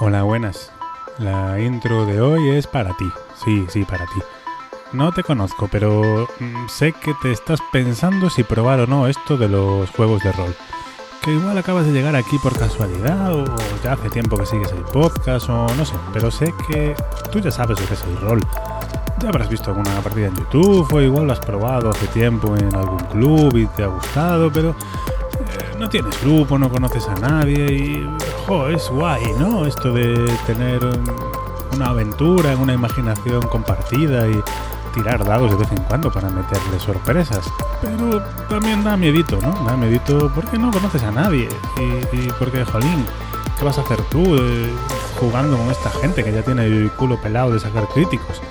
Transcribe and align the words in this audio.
Hola, 0.00 0.22
buenas. 0.22 0.70
La 1.18 1.58
intro 1.58 2.06
de 2.06 2.20
hoy 2.20 2.50
es 2.50 2.68
para 2.68 2.96
ti. 2.96 3.10
Sí, 3.44 3.66
sí, 3.68 3.84
para 3.84 4.06
ti. 4.06 4.20
No 4.92 5.10
te 5.10 5.24
conozco, 5.24 5.66
pero 5.66 6.28
mm, 6.38 6.68
sé 6.68 6.92
que 6.92 7.14
te 7.20 7.32
estás 7.32 7.58
pensando 7.72 8.30
si 8.30 8.44
probar 8.44 8.78
o 8.78 8.86
no 8.86 9.08
esto 9.08 9.36
de 9.36 9.48
los 9.48 9.90
juegos 9.90 10.22
de 10.22 10.30
rol. 10.30 10.54
Que 11.20 11.32
igual 11.32 11.58
acabas 11.58 11.84
de 11.84 11.90
llegar 11.90 12.14
aquí 12.14 12.38
por 12.38 12.56
casualidad 12.56 13.34
o 13.34 13.44
ya 13.82 13.94
hace 13.94 14.08
tiempo 14.08 14.36
que 14.36 14.46
sigues 14.46 14.70
el 14.70 14.84
podcast 14.84 15.48
o 15.48 15.66
no 15.74 15.84
sé, 15.84 15.94
pero 16.12 16.30
sé 16.30 16.54
que 16.68 16.94
tú 17.32 17.40
ya 17.40 17.50
sabes 17.50 17.80
lo 17.80 17.88
que 17.88 17.94
es 17.94 18.04
el 18.04 18.18
rol. 18.18 18.40
Ya 19.18 19.30
habrás 19.30 19.48
visto 19.48 19.70
alguna 19.70 20.00
partida 20.00 20.28
en 20.28 20.36
YouTube 20.36 20.92
o 20.92 21.00
igual 21.00 21.26
lo 21.26 21.32
has 21.32 21.40
probado 21.40 21.90
hace 21.90 22.06
tiempo 22.06 22.56
en 22.56 22.72
algún 22.72 23.00
club 23.10 23.56
y 23.56 23.66
te 23.66 23.82
ha 23.82 23.88
gustado, 23.88 24.48
pero 24.52 24.76
no 25.78 25.88
tienes 25.88 26.20
grupo, 26.22 26.58
no 26.58 26.68
conoces 26.68 27.06
a 27.08 27.14
nadie 27.14 27.72
y 27.72 28.10
jo, 28.46 28.68
es 28.68 28.88
guay, 28.90 29.22
¿no? 29.38 29.64
Esto 29.64 29.92
de 29.92 30.28
tener 30.46 30.80
una 31.72 31.86
aventura 31.86 32.52
en 32.52 32.60
una 32.60 32.72
imaginación 32.72 33.42
compartida 33.42 34.26
y 34.26 34.42
tirar 34.92 35.24
dados 35.24 35.52
de 35.52 35.56
vez 35.56 35.70
en 35.70 35.82
cuando 35.84 36.10
para 36.10 36.28
meterle 36.30 36.80
sorpresas. 36.80 37.48
Pero 37.80 38.20
también 38.48 38.82
da 38.82 38.96
miedito, 38.96 39.38
¿no? 39.40 39.52
Da 39.64 39.76
miedito 39.76 40.30
porque 40.34 40.58
no 40.58 40.72
conoces 40.72 41.02
a 41.04 41.12
nadie 41.12 41.48
y, 41.78 42.16
y 42.16 42.28
porque, 42.38 42.64
jolín, 42.64 43.06
¿qué 43.56 43.64
vas 43.64 43.78
a 43.78 43.82
hacer 43.82 44.00
tú 44.10 44.36
eh, 44.36 44.68
jugando 45.20 45.56
con 45.56 45.70
esta 45.70 45.90
gente 45.90 46.24
que 46.24 46.32
ya 46.32 46.42
tiene 46.42 46.66
el 46.66 46.90
culo 46.92 47.20
pelado 47.20 47.52
de 47.52 47.60
sacar 47.60 47.86
críticos? 47.88 48.42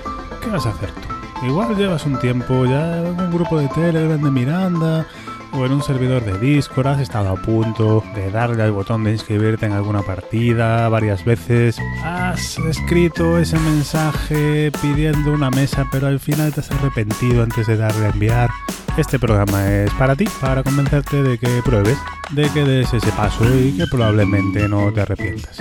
¿Qué 0.42 0.48
vas 0.48 0.64
a 0.64 0.70
hacer 0.70 0.90
tú? 0.92 1.46
Igual 1.46 1.76
llevas 1.76 2.04
un 2.06 2.18
tiempo 2.18 2.64
ya 2.64 3.02
un 3.02 3.30
grupo 3.30 3.58
de 3.58 3.68
Telegram 3.68 4.20
de 4.20 4.30
Miranda 4.30 5.06
o 5.52 5.66
en 5.66 5.72
un 5.72 5.82
servidor 5.82 6.24
de 6.24 6.38
Discord, 6.38 6.86
has 6.88 7.00
estado 7.00 7.30
a 7.30 7.36
punto 7.36 8.02
de 8.14 8.30
darle 8.30 8.62
al 8.62 8.72
botón 8.72 9.04
de 9.04 9.12
inscribirte 9.12 9.66
en 9.66 9.72
alguna 9.72 10.02
partida 10.02 10.88
varias 10.88 11.24
veces, 11.24 11.78
has 12.04 12.58
escrito 12.58 13.38
ese 13.38 13.58
mensaje 13.58 14.70
pidiendo 14.80 15.32
una 15.32 15.50
mesa 15.50 15.86
pero 15.90 16.06
al 16.06 16.20
final 16.20 16.52
te 16.52 16.60
has 16.60 16.70
arrepentido 16.70 17.42
antes 17.42 17.66
de 17.66 17.76
darle 17.76 18.06
a 18.06 18.10
enviar. 18.10 18.50
Este 18.96 19.18
programa 19.18 19.70
es 19.72 19.92
para 19.94 20.16
ti, 20.16 20.26
para 20.40 20.62
convencerte 20.62 21.22
de 21.22 21.38
que 21.38 21.62
pruebes, 21.64 21.98
de 22.30 22.50
que 22.50 22.64
des 22.64 22.92
ese 22.92 23.12
paso 23.12 23.44
y 23.56 23.76
que 23.76 23.86
probablemente 23.86 24.68
no 24.68 24.92
te 24.92 25.02
arrepientas. 25.02 25.60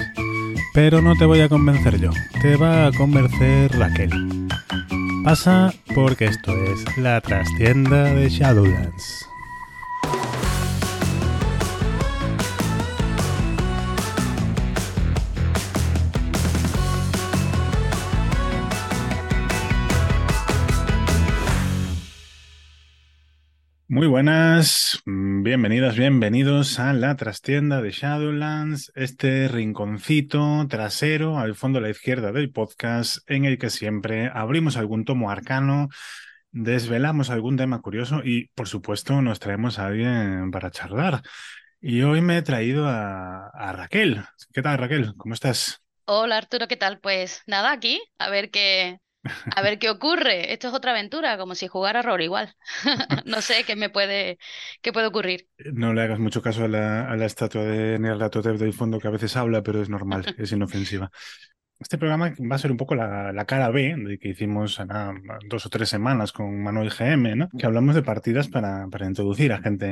Pero 0.74 1.02
no 1.02 1.16
te 1.16 1.26
voy 1.26 1.42
a 1.42 1.50
convencer 1.50 2.00
yo, 2.00 2.10
te 2.42 2.56
va 2.56 2.88
a 2.88 2.92
convencer 2.92 3.72
Raquel. 3.78 4.48
Pasa 5.24 5.74
porque 5.94 6.26
esto 6.26 6.54
es 6.64 6.98
la 6.98 7.20
trastienda 7.22 8.06
de 8.06 8.30
Shadowlands. 8.30 9.27
Muy 23.98 24.06
buenas, 24.06 25.02
bienvenidas, 25.06 25.98
bienvenidos 25.98 26.78
a 26.78 26.94
la 26.94 27.16
trastienda 27.16 27.82
de 27.82 27.90
Shadowlands, 27.90 28.92
este 28.94 29.48
rinconcito 29.48 30.68
trasero 30.70 31.40
al 31.40 31.56
fondo 31.56 31.80
a 31.80 31.82
la 31.82 31.90
izquierda 31.90 32.32
del 32.32 32.52
podcast 32.52 33.28
en 33.28 33.46
el 33.46 33.58
que 33.58 33.72
siempre 33.72 34.30
abrimos 34.32 34.78
algún 34.78 35.04
tomo 35.04 35.32
arcano, 35.32 35.90
desvelamos 36.52 37.32
algún 37.32 37.58
tema 37.58 37.82
curioso 37.82 38.22
y, 38.24 38.50
por 38.50 38.68
supuesto, 38.68 39.24
nos 39.24 39.40
traemos 39.40 39.80
a 39.80 39.88
alguien 39.88 40.52
para 40.52 40.70
charlar. 40.70 41.24
Y 41.82 42.04
hoy 42.04 42.22
me 42.22 42.38
he 42.38 42.44
traído 42.44 42.88
a, 42.88 43.48
a 43.48 43.72
Raquel. 43.74 44.22
¿Qué 44.54 44.62
tal, 44.62 44.78
Raquel? 44.78 45.16
¿Cómo 45.18 45.34
estás? 45.34 45.82
Hola 46.06 46.38
Arturo, 46.38 46.68
¿qué 46.68 46.78
tal? 46.78 47.00
Pues 47.00 47.42
nada, 47.48 47.72
aquí, 47.72 48.00
a 48.20 48.30
ver 48.30 48.52
qué, 48.52 49.00
a 49.56 49.62
ver 49.62 49.80
qué 49.80 49.90
ocurre. 49.90 50.54
Esto 50.54 50.68
es 50.70 50.74
otra 50.74 50.92
aventura, 50.92 51.38
como 51.38 51.56
si 51.56 51.68
jugara 51.68 52.02
rol 52.02 52.22
igual. 52.22 52.56
No 53.26 53.42
sé 53.42 53.64
qué 53.66 53.76
me 53.76 53.90
puede, 53.90 54.38
qué 54.82 54.94
puede 54.94 55.08
ocurrir. 55.08 55.48
No 55.74 55.94
le 55.94 56.02
hagas 56.04 56.20
mucho 56.20 56.42
caso 56.42 56.66
a 56.66 56.68
la, 56.68 57.10
a 57.12 57.16
la 57.18 57.26
estatua 57.26 57.64
de 57.64 57.98
Nyarlathotep 58.00 58.58
del 58.58 58.74
fondo 58.74 59.00
que 59.00 59.08
a 59.08 59.12
veces 59.12 59.36
habla, 59.36 59.64
pero 59.64 59.82
es 59.82 59.90
normal, 59.90 60.36
es 60.38 60.52
inofensiva. 60.52 61.12
Este 61.80 62.00
programa 62.00 62.34
va 62.40 62.56
a 62.56 62.60
ser 62.60 62.72
un 62.72 62.78
poco 62.78 62.96
la, 62.96 63.32
la 63.32 63.46
cara 63.46 63.70
B 63.70 63.96
de 63.98 64.18
que 64.18 64.30
hicimos 64.30 64.80
ah, 64.80 65.14
dos 65.48 65.66
o 65.68 65.70
tres 65.70 65.90
semanas 65.90 66.32
con 66.32 66.64
Manuel 66.64 66.90
GM, 66.90 67.36
¿no? 67.36 67.50
Que 67.50 67.68
hablamos 67.68 67.94
de 67.94 68.02
partidas 68.02 68.48
para, 68.48 68.88
para 68.88 69.06
introducir 69.06 69.54
a 69.54 69.60
gente 69.60 69.86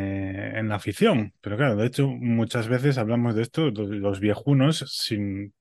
en 0.58 0.68
la 0.68 0.76
afición. 0.76 1.34
Pero 1.42 1.58
claro, 1.58 1.76
de 1.76 1.86
hecho, 1.86 2.08
muchas 2.08 2.68
veces 2.68 2.98
hablamos 2.98 3.36
de 3.36 3.44
esto, 3.44 3.70
los, 3.70 3.90
los 3.90 4.20
viejunos, 4.20 4.84
sin, 4.88 5.54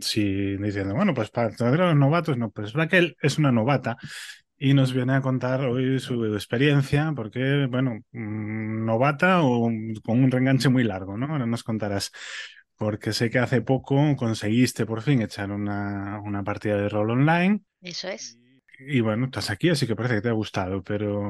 sin 0.00 0.62
diciendo, 0.62 0.94
bueno, 0.94 1.14
pues 1.14 1.30
para 1.30 1.50
los 1.50 1.96
novatos, 1.96 2.38
no, 2.38 2.50
pues 2.50 2.72
Raquel 2.74 3.16
es 3.20 3.38
una 3.38 3.50
novata 3.50 3.96
y 4.56 4.74
nos 4.74 4.92
viene 4.92 5.14
a 5.14 5.20
contar 5.20 5.62
hoy 5.62 5.98
su 5.98 6.24
experiencia, 6.26 7.12
porque, 7.16 7.66
bueno, 7.68 7.98
mm, 8.12 8.84
novata 8.84 9.42
o 9.42 9.68
con 10.04 10.22
un 10.22 10.30
reenganche 10.30 10.68
muy 10.68 10.84
largo, 10.84 11.18
¿no? 11.18 11.26
Ahora 11.26 11.46
nos 11.46 11.64
contarás 11.64 12.12
porque 12.82 13.12
sé 13.12 13.30
que 13.30 13.38
hace 13.38 13.60
poco 13.62 14.16
conseguiste 14.16 14.86
por 14.86 15.02
fin 15.02 15.22
echar 15.22 15.50
una, 15.52 16.20
una 16.24 16.42
partida 16.44 16.76
de 16.76 16.88
rol 16.88 17.10
online. 17.10 17.62
Eso 17.82 18.08
es. 18.08 18.38
Y, 18.78 18.98
y 18.98 19.00
bueno, 19.00 19.26
estás 19.26 19.50
aquí, 19.50 19.68
así 19.70 19.86
que 19.86 19.96
parece 19.96 20.16
que 20.16 20.22
te 20.22 20.28
ha 20.28 20.32
gustado, 20.32 20.82
pero, 20.82 21.22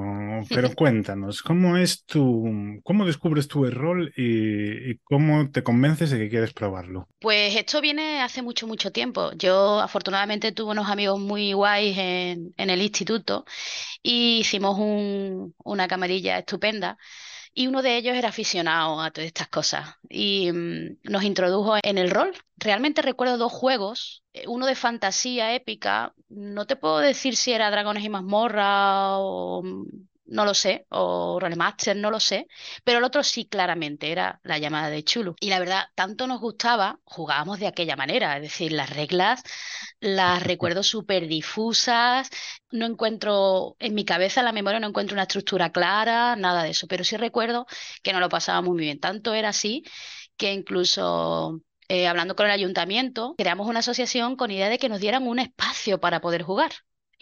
pero 0.50 0.70
cuéntanos, 0.74 1.42
¿cómo 1.42 1.76
es 1.76 2.04
tu, 2.04 2.80
cómo 2.84 3.06
descubres 3.06 3.48
tu 3.48 3.64
rol 3.70 4.12
y, 4.16 4.90
y 4.92 4.98
cómo 5.04 5.50
te 5.50 5.62
convences 5.62 6.10
de 6.10 6.18
que 6.18 6.30
quieres 6.30 6.52
probarlo? 6.54 7.08
Pues 7.20 7.54
esto 7.54 7.80
viene 7.80 8.20
hace 8.20 8.42
mucho, 8.42 8.66
mucho 8.66 8.90
tiempo. 8.90 9.30
Yo 9.34 9.78
afortunadamente 9.80 10.50
tuve 10.50 10.72
unos 10.72 10.88
amigos 10.90 11.20
muy 11.20 11.52
guays 11.52 11.96
en, 11.96 12.52
en 12.56 12.70
el 12.70 12.82
instituto 12.82 13.44
y 14.02 14.38
hicimos 14.40 14.78
un- 14.78 15.54
una 15.64 15.88
camarilla 15.88 16.38
estupenda. 16.38 16.98
Y 17.54 17.66
uno 17.66 17.82
de 17.82 17.96
ellos 17.96 18.16
era 18.16 18.30
aficionado 18.30 19.00
a 19.00 19.10
todas 19.10 19.26
estas 19.26 19.48
cosas 19.48 19.96
y 20.08 20.50
mm, 20.52 20.98
nos 21.04 21.22
introdujo 21.24 21.76
en 21.82 21.98
el 21.98 22.10
rol. 22.10 22.32
Realmente 22.56 23.02
recuerdo 23.02 23.36
dos 23.38 23.52
juegos, 23.52 24.24
eh, 24.32 24.44
uno 24.48 24.66
de 24.66 24.74
fantasía 24.74 25.54
épica, 25.54 26.14
no 26.28 26.66
te 26.66 26.76
puedo 26.76 26.98
decir 26.98 27.36
si 27.36 27.52
era 27.52 27.70
Dragones 27.70 28.04
y 28.04 28.08
Mazmorra 28.08 29.18
o 29.18 29.62
mm, 29.62 29.84
no 30.32 30.44
lo 30.44 30.54
sé, 30.54 30.86
o 30.90 31.38
Rolemaster, 31.40 31.96
no 31.96 32.10
lo 32.10 32.20
sé, 32.20 32.48
pero 32.84 32.98
el 32.98 33.04
otro 33.04 33.22
sí 33.22 33.46
claramente 33.46 34.10
era 34.12 34.40
la 34.44 34.58
llamada 34.58 34.90
de 34.90 35.04
Chulu. 35.04 35.34
Y 35.40 35.50
la 35.50 35.58
verdad, 35.58 35.84
tanto 35.94 36.26
nos 36.26 36.40
gustaba, 36.40 36.98
jugábamos 37.04 37.60
de 37.60 37.66
aquella 37.68 37.96
manera, 37.96 38.36
es 38.36 38.42
decir, 38.42 38.72
las 38.72 38.90
reglas 38.90 39.42
las 40.00 40.42
recuerdo 40.44 40.82
súper 40.82 41.28
difusas, 41.28 42.30
no 42.70 42.86
encuentro 42.86 43.76
en 43.78 43.94
mi 43.94 44.04
cabeza, 44.04 44.40
en 44.40 44.46
la 44.46 44.52
memoria, 44.52 44.80
no 44.80 44.88
encuentro 44.88 45.14
una 45.14 45.22
estructura 45.24 45.70
clara, 45.72 46.36
nada 46.36 46.62
de 46.62 46.70
eso, 46.70 46.86
pero 46.86 47.04
sí 47.04 47.16
recuerdo 47.16 47.66
que 48.02 48.12
nos 48.12 48.20
lo 48.20 48.28
pasábamos 48.28 48.70
muy 48.74 48.80
bien. 48.84 49.00
Tanto 49.00 49.34
era 49.34 49.50
así 49.50 49.84
que 50.36 50.52
incluso 50.52 51.60
eh, 51.88 52.06
hablando 52.08 52.36
con 52.36 52.46
el 52.46 52.52
ayuntamiento, 52.52 53.34
creamos 53.36 53.68
una 53.68 53.80
asociación 53.80 54.36
con 54.36 54.50
idea 54.50 54.68
de 54.68 54.78
que 54.78 54.88
nos 54.88 55.00
dieran 55.00 55.26
un 55.26 55.38
espacio 55.38 56.00
para 56.00 56.20
poder 56.20 56.42
jugar. 56.42 56.72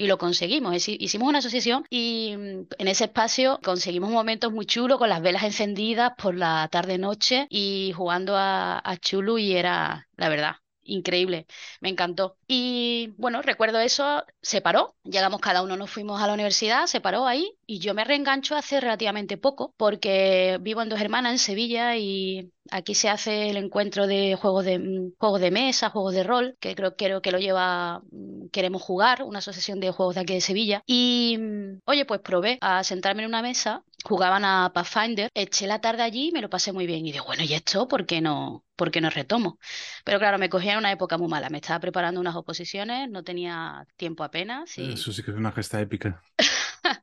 Y 0.01 0.07
lo 0.07 0.17
conseguimos. 0.19 0.75
Hici- 0.75 0.97
Hicimos 0.99 1.29
una 1.29 1.39
asociación 1.39 1.85
y 1.91 2.35
mm, 2.37 2.67
en 2.79 2.89
ese 2.89 3.05
espacio 3.05 3.61
conseguimos 3.63 4.11
momentos 4.11 4.51
muy 4.53 4.65
chulos 4.67 4.99
con 4.99 5.09
las 5.11 5.21
velas 5.23 5.43
encendidas 5.45 6.13
por 6.17 6.35
la 6.35 6.69
tarde-noche 6.71 7.47
y 7.51 7.93
jugando 7.97 8.37
a, 8.37 8.79
a 8.83 8.97
Chulu 8.97 9.39
y 9.39 9.53
era, 9.57 10.09
la 10.17 10.29
verdad, 10.31 10.57
increíble. 10.91 11.47
Me 11.81 11.89
encantó. 11.89 12.37
Y 12.47 13.15
bueno, 13.17 13.43
recuerdo 13.43 13.81
eso, 13.81 14.25
se 14.43 14.61
paró. 14.61 14.95
Llegamos, 15.05 15.41
cada 15.41 15.63
uno 15.63 15.77
nos 15.77 15.91
fuimos 15.91 16.21
a 16.21 16.27
la 16.27 16.35
universidad, 16.35 16.87
se 16.87 17.01
paró 17.01 17.27
ahí 17.27 17.53
y 17.67 17.79
yo 17.79 17.95
me 17.95 18.05
reengancho 18.05 18.57
hace 18.57 18.81
relativamente 18.81 19.37
poco 19.37 19.75
porque 19.77 20.59
vivo 20.61 20.83
en 20.83 20.89
Dos 20.89 21.01
Hermanas, 21.01 21.33
en 21.33 21.39
Sevilla, 21.39 21.97
y 21.97 22.53
aquí 22.71 22.95
se 22.95 23.09
hace 23.09 23.51
el 23.51 23.57
encuentro 23.57 24.07
de 24.07 24.37
juegos 24.41 24.65
de, 24.65 24.79
mm, 24.79 25.13
juegos 25.19 25.41
de 25.41 25.51
mesa, 25.51 25.91
juegos 25.91 26.15
de 26.15 26.23
rol, 26.23 26.57
que 26.61 26.75
creo, 26.75 26.97
creo 26.97 27.23
que 27.23 27.33
lo 27.33 27.39
lleva 27.39 28.03
mm, 28.11 28.49
Queremos 28.51 28.83
Jugar, 28.83 29.23
una 29.23 29.39
asociación 29.39 29.81
de 29.81 29.91
juegos 29.91 30.15
de 30.17 30.23
aquí 30.23 30.35
de 30.35 30.41
Sevilla. 30.41 30.83
Y 30.87 31.37
mm, 31.39 31.81
oye, 31.85 32.05
pues 32.05 32.21
probé 32.21 32.59
a 32.61 32.83
sentarme 32.85 33.23
en 33.23 33.29
una 33.29 33.43
mesa. 33.43 33.85
Jugaban 34.05 34.45
a 34.45 34.73
Pathfinder, 34.73 35.29
eché 35.35 35.67
la 35.67 35.81
tarde 35.81 36.03
allí 36.03 36.29
y 36.29 36.33
me 36.33 36.41
lo 36.41 36.51
pasé 36.51 36.73
muy 36.73 36.87
bien. 36.87 37.07
Y 37.07 37.13
digo, 37.13 37.25
bueno, 37.27 37.43
¿y 37.45 37.53
esto 37.55 37.87
por 37.89 38.07
qué 38.07 38.21
no, 38.21 38.65
por 38.77 38.91
qué 38.91 39.01
no 39.01 39.11
retomo? 39.11 39.59
Pero 40.05 40.19
claro, 40.19 40.39
me 40.39 40.49
cogía 40.49 40.73
en 40.73 40.79
una 40.79 40.93
época 40.93 41.19
muy 41.19 41.29
mala. 41.29 41.51
Me 41.51 41.59
estaba 41.59 41.81
preparando 41.81 42.21
unas 42.21 42.37
oposiciones, 42.37 43.11
no 43.11 43.23
tenía 43.25 43.87
tiempo 43.97 44.25
apenas 44.25 44.79
y 44.79 44.95
Eso 44.95 45.13
sí 45.13 45.23
que 45.23 45.31
es 45.31 45.37
una 45.37 45.53
gesta 45.53 45.81
épica. 45.81 46.25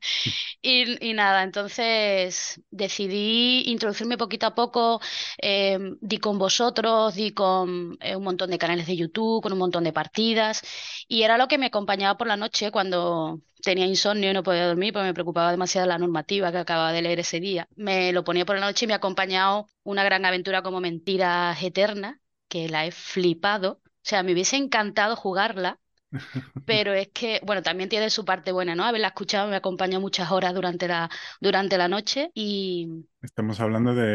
Y, 0.62 1.14
nada, 1.14 1.44
entonces 1.44 2.62
decidí 2.72 3.64
introducirme 3.68 4.18
poquito 4.18 4.46
a 4.48 4.56
poco, 4.56 5.00
eh, 5.42 5.78
di 6.02 6.18
con 6.20 6.38
vosotros, 6.38 7.16
di 7.16 7.34
con 7.34 7.98
eh, 8.02 8.16
un 8.16 8.24
montón 8.24 8.50
de 8.50 8.58
canales 8.58 8.88
de 8.88 8.98
YouTube, 8.98 9.42
con 9.42 9.54
un 9.54 9.60
montón 9.60 9.84
de 9.84 9.94
partidas, 9.94 10.62
y 11.08 11.24
era 11.24 11.38
lo 11.38 11.48
que 11.48 11.58
me 11.58 11.68
acompañaba 11.68 12.18
por 12.18 12.28
la 12.28 12.38
noche 12.38 12.72
cuando 12.72 13.42
tenía 13.62 13.86
insomnio 13.86 14.32
y 14.32 14.34
no 14.34 14.44
podía 14.44 14.68
dormir, 14.68 14.94
porque 14.94 15.06
me 15.08 15.14
preocupaba 15.14 15.52
demasiado 15.52 15.88
la 15.88 15.98
normativa 15.98 16.52
que 16.52 16.58
acababa 16.60 16.92
de 16.92 17.02
leer 17.02 17.20
ese 17.20 17.40
día. 17.40 17.68
Me 17.76 18.12
lo 18.14 18.24
ponía 18.24 18.46
por 18.46 18.58
la 18.60 18.66
noche 18.66 18.86
y 18.86 18.88
me 18.88 18.94
ha 18.94 18.98
acompañado 18.98 19.68
una 19.84 20.04
gran 20.04 20.26
aventura 20.26 20.62
como 20.62 20.80
Mentiras 20.80 21.62
Eternas, 21.62 22.18
que 22.48 22.70
la 22.70 22.86
he 22.86 22.92
flipado. 22.92 23.82
O 23.86 24.10
sea, 24.10 24.24
me 24.24 24.34
hubiese 24.34 24.56
encantado 24.58 25.16
jugarla, 25.16 25.80
pero 26.66 26.94
es 26.94 27.10
que, 27.14 27.40
bueno, 27.46 27.64
también 27.64 27.90
tiene 27.90 28.10
su 28.10 28.26
parte 28.26 28.52
buena, 28.52 28.76
¿no? 28.76 28.84
Haberla 28.86 29.08
escuchado 29.10 29.50
me 29.50 29.56
acompañó 29.56 30.00
muchas 30.02 30.32
horas 30.32 30.54
durante 30.54 30.88
la, 30.88 31.10
durante 31.42 31.78
la 31.78 31.88
noche 31.88 32.32
y... 32.34 33.06
Estamos 33.22 33.60
hablando 33.60 33.94
de, 33.96 34.06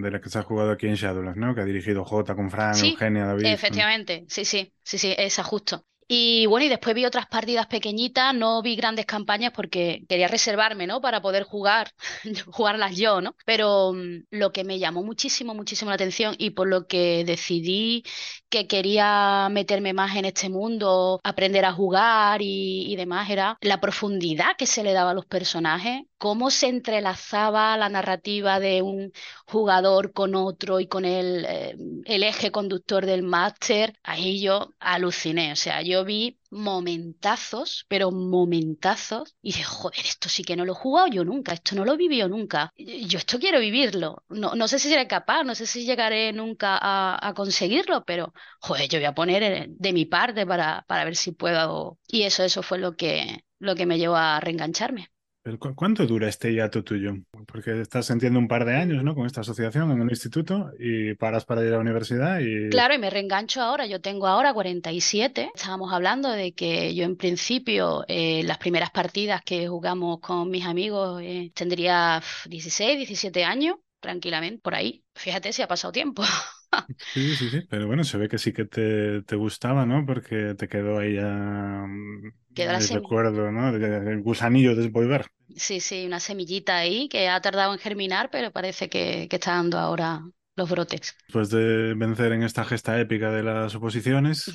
de 0.00 0.10
la 0.10 0.20
que 0.20 0.28
se 0.30 0.38
ha 0.38 0.42
jugado 0.42 0.70
aquí 0.70 0.86
en 0.86 0.94
Shadowlands, 0.94 1.36
¿no? 1.38 1.54
Que 1.54 1.60
ha 1.62 1.64
dirigido 1.64 2.04
J 2.04 2.34
con 2.34 2.50
Fran, 2.50 2.80
Sí, 2.80 2.86
Eugenia, 2.86 3.26
David. 3.26 3.52
efectivamente, 3.52 4.24
sí, 4.28 4.44
sí, 4.44 4.72
sí, 4.82 4.98
sí, 4.98 5.14
esa 5.18 5.42
justo. 5.44 5.84
Y 6.12 6.46
bueno, 6.46 6.66
y 6.66 6.68
después 6.68 6.94
vi 6.96 7.04
otras 7.04 7.26
partidas 7.28 7.68
pequeñitas, 7.68 8.34
no 8.34 8.62
vi 8.62 8.74
grandes 8.74 9.06
campañas 9.06 9.52
porque 9.54 10.04
quería 10.08 10.26
reservarme, 10.26 10.88
¿no? 10.88 11.00
Para 11.00 11.22
poder 11.22 11.44
jugar, 11.44 11.92
jugarlas 12.50 12.96
yo, 12.96 13.20
¿no? 13.20 13.36
Pero 13.46 13.92
mm, 13.92 14.24
lo 14.30 14.50
que 14.52 14.64
me 14.64 14.80
llamó 14.80 15.04
muchísimo, 15.04 15.54
muchísimo 15.54 15.90
la 15.90 15.94
atención 15.94 16.34
y 16.36 16.50
por 16.50 16.66
lo 16.66 16.88
que 16.88 17.24
decidí 17.24 18.02
que 18.48 18.66
quería 18.66 19.48
meterme 19.52 19.92
más 19.92 20.16
en 20.16 20.24
este 20.24 20.48
mundo, 20.48 21.20
aprender 21.22 21.64
a 21.64 21.72
jugar 21.72 22.42
y, 22.42 22.92
y 22.92 22.96
demás, 22.96 23.30
era 23.30 23.56
la 23.60 23.80
profundidad 23.80 24.56
que 24.58 24.66
se 24.66 24.82
le 24.82 24.92
daba 24.92 25.12
a 25.12 25.14
los 25.14 25.26
personajes, 25.26 26.02
cómo 26.20 26.50
se 26.50 26.68
entrelazaba 26.68 27.76
la 27.78 27.88
narrativa 27.88 28.60
de 28.60 28.82
un 28.82 29.10
jugador 29.46 30.12
con 30.12 30.34
otro 30.34 30.78
y 30.78 30.86
con 30.86 31.04
el, 31.06 31.46
eh, 31.48 31.76
el 32.04 32.22
eje 32.22 32.50
conductor 32.52 33.06
del 33.06 33.22
máster, 33.22 33.98
ahí 34.02 34.40
yo 34.42 34.74
aluciné. 34.80 35.52
O 35.52 35.56
sea, 35.56 35.80
yo 35.82 36.04
vi 36.04 36.38
momentazos, 36.50 37.86
pero 37.88 38.10
momentazos, 38.10 39.34
y 39.40 39.52
dije, 39.52 39.64
joder, 39.64 40.00
esto 40.04 40.28
sí 40.28 40.44
que 40.44 40.56
no 40.56 40.64
lo 40.66 40.72
he 40.72 40.74
jugado 40.74 41.08
yo 41.08 41.24
nunca, 41.24 41.54
esto 41.54 41.74
no 41.74 41.84
lo 41.86 41.94
he 41.94 41.96
vivido 41.96 42.28
nunca. 42.28 42.72
Yo 42.76 43.18
esto 43.18 43.38
quiero 43.38 43.58
vivirlo. 43.58 44.22
No, 44.28 44.54
no 44.54 44.68
sé 44.68 44.78
si 44.78 44.88
seré 44.90 45.06
capaz, 45.08 45.44
no 45.44 45.54
sé 45.54 45.66
si 45.66 45.84
llegaré 45.86 46.32
nunca 46.34 46.76
a, 46.80 47.28
a 47.28 47.34
conseguirlo, 47.34 48.04
pero 48.04 48.32
joder, 48.60 48.88
yo 48.90 48.98
voy 48.98 49.06
a 49.06 49.14
poner 49.14 49.42
eh, 49.42 49.66
de 49.70 49.92
mi 49.94 50.04
parte 50.04 50.46
para, 50.46 50.84
para 50.86 51.04
ver 51.04 51.16
si 51.16 51.32
puedo. 51.32 51.98
Y 52.08 52.22
eso, 52.24 52.42
eso 52.44 52.62
fue 52.62 52.78
lo 52.78 52.94
que, 52.96 53.44
lo 53.58 53.74
que 53.74 53.86
me 53.86 53.98
llevó 53.98 54.16
a 54.16 54.38
reengancharme. 54.40 55.10
¿Cu- 55.58 55.74
¿Cuánto 55.74 56.06
dura 56.06 56.28
este 56.28 56.52
hiato 56.52 56.82
tuyo? 56.84 57.14
Porque 57.46 57.80
estás 57.80 58.10
entiendo 58.10 58.38
un 58.38 58.48
par 58.48 58.64
de 58.64 58.76
años, 58.76 59.02
¿no? 59.04 59.14
Con 59.14 59.26
esta 59.26 59.40
asociación 59.42 59.90
en 59.90 60.00
un 60.00 60.10
instituto 60.10 60.70
y 60.78 61.14
paras 61.14 61.44
para 61.44 61.62
ir 61.62 61.68
a 61.68 61.72
la 61.72 61.78
universidad 61.80 62.40
y... 62.40 62.70
Claro, 62.70 62.94
y 62.94 62.98
me 62.98 63.10
reengancho 63.10 63.60
ahora. 63.62 63.86
Yo 63.86 64.00
tengo 64.00 64.26
ahora 64.28 64.54
47. 64.54 65.50
Estábamos 65.54 65.92
hablando 65.92 66.30
de 66.30 66.52
que 66.54 66.94
yo 66.94 67.04
en 67.04 67.16
principio, 67.16 68.04
eh, 68.06 68.42
las 68.44 68.58
primeras 68.58 68.90
partidas 68.90 69.42
que 69.42 69.66
jugamos 69.68 70.20
con 70.20 70.48
mis 70.50 70.64
amigos, 70.66 71.20
eh, 71.22 71.50
tendría 71.54 72.18
uf, 72.22 72.46
16, 72.46 72.96
17 72.96 73.44
años, 73.44 73.76
tranquilamente, 73.98 74.60
por 74.62 74.74
ahí. 74.76 75.04
Fíjate 75.16 75.52
si 75.52 75.62
ha 75.62 75.68
pasado 75.68 75.90
tiempo. 75.92 76.22
Sí, 76.96 77.36
sí, 77.36 77.50
sí, 77.50 77.60
pero 77.62 77.86
bueno, 77.86 78.04
se 78.04 78.18
ve 78.18 78.28
que 78.28 78.38
sí 78.38 78.52
que 78.52 78.64
te, 78.64 79.22
te 79.22 79.36
gustaba, 79.36 79.86
¿no? 79.86 80.04
Porque 80.06 80.54
te 80.54 80.68
quedó 80.68 80.98
ahí 80.98 81.14
ya 81.14 81.84
mm, 81.86 82.32
Quedó 82.54 82.72
el 82.76 82.88
recuerdo, 82.88 83.50
¿no? 83.52 83.68
El 83.74 84.22
gusanillo 84.22 84.74
de 84.76 84.88
volver. 84.88 85.26
Sí, 85.56 85.80
sí, 85.80 86.06
una 86.06 86.18
semillita 86.20 86.76
ahí 86.78 87.08
que 87.08 87.28
ha 87.28 87.40
tardado 87.40 87.72
en 87.72 87.78
germinar, 87.78 88.30
pero 88.30 88.50
parece 88.52 88.88
que, 88.88 89.28
que 89.28 89.36
está 89.36 89.52
dando 89.52 89.78
ahora 89.78 90.22
los 90.56 90.70
brotes. 90.70 91.16
Después 91.28 91.50
de 91.50 91.94
vencer 91.94 92.32
en 92.32 92.42
esta 92.42 92.64
gesta 92.64 93.00
épica 93.00 93.30
de 93.30 93.42
las 93.42 93.74
oposiciones, 93.74 94.50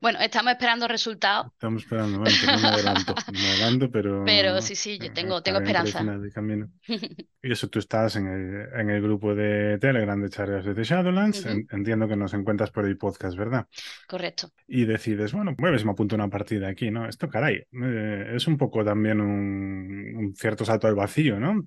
Bueno, 0.00 0.18
estamos 0.20 0.52
esperando 0.52 0.88
resultados, 0.88 1.46
estamos 1.52 1.84
esperando, 1.84 2.18
bueno, 2.18 2.36
no 2.46 2.58
me 2.58 2.68
adelanto, 2.68 3.14
no 3.32 3.38
me 3.38 3.48
adelanto, 3.50 3.90
pero 3.90 4.24
pero 4.24 4.60
sí, 4.60 4.74
sí, 4.74 4.98
yo 4.98 5.12
tengo, 5.12 5.42
tengo 5.42 5.58
esperanza. 5.58 6.02
Y 7.44 7.50
eso 7.50 7.68
tú 7.68 7.80
estás 7.80 8.14
en 8.14 8.28
el, 8.28 8.80
en 8.80 8.90
el 8.90 9.02
grupo 9.02 9.34
de 9.34 9.76
Telegram 9.78 10.20
de 10.20 10.30
Charlas 10.30 10.64
de 10.64 10.84
Shadowlands. 10.84 11.44
Entiendo 11.72 12.06
que 12.06 12.14
nos 12.14 12.34
encuentras 12.34 12.70
por 12.70 12.86
el 12.86 12.96
podcast, 12.96 13.36
¿verdad? 13.36 13.66
correcto. 14.06 14.50
Y 14.68 14.84
decides, 14.84 15.32
bueno, 15.32 15.56
si 15.76 15.84
me 15.84 15.90
apunto 15.90 16.14
una 16.14 16.28
partida 16.28 16.68
aquí, 16.68 16.92
¿no? 16.92 17.08
Esto, 17.08 17.28
caray, 17.28 17.64
eh, 17.82 18.32
es 18.36 18.46
un 18.46 18.56
poco 18.56 18.84
también 18.84 19.20
un, 19.20 20.14
un 20.16 20.34
cierto 20.36 20.64
salto 20.64 20.86
al 20.86 20.94
vacío, 20.94 21.40
¿no? 21.40 21.66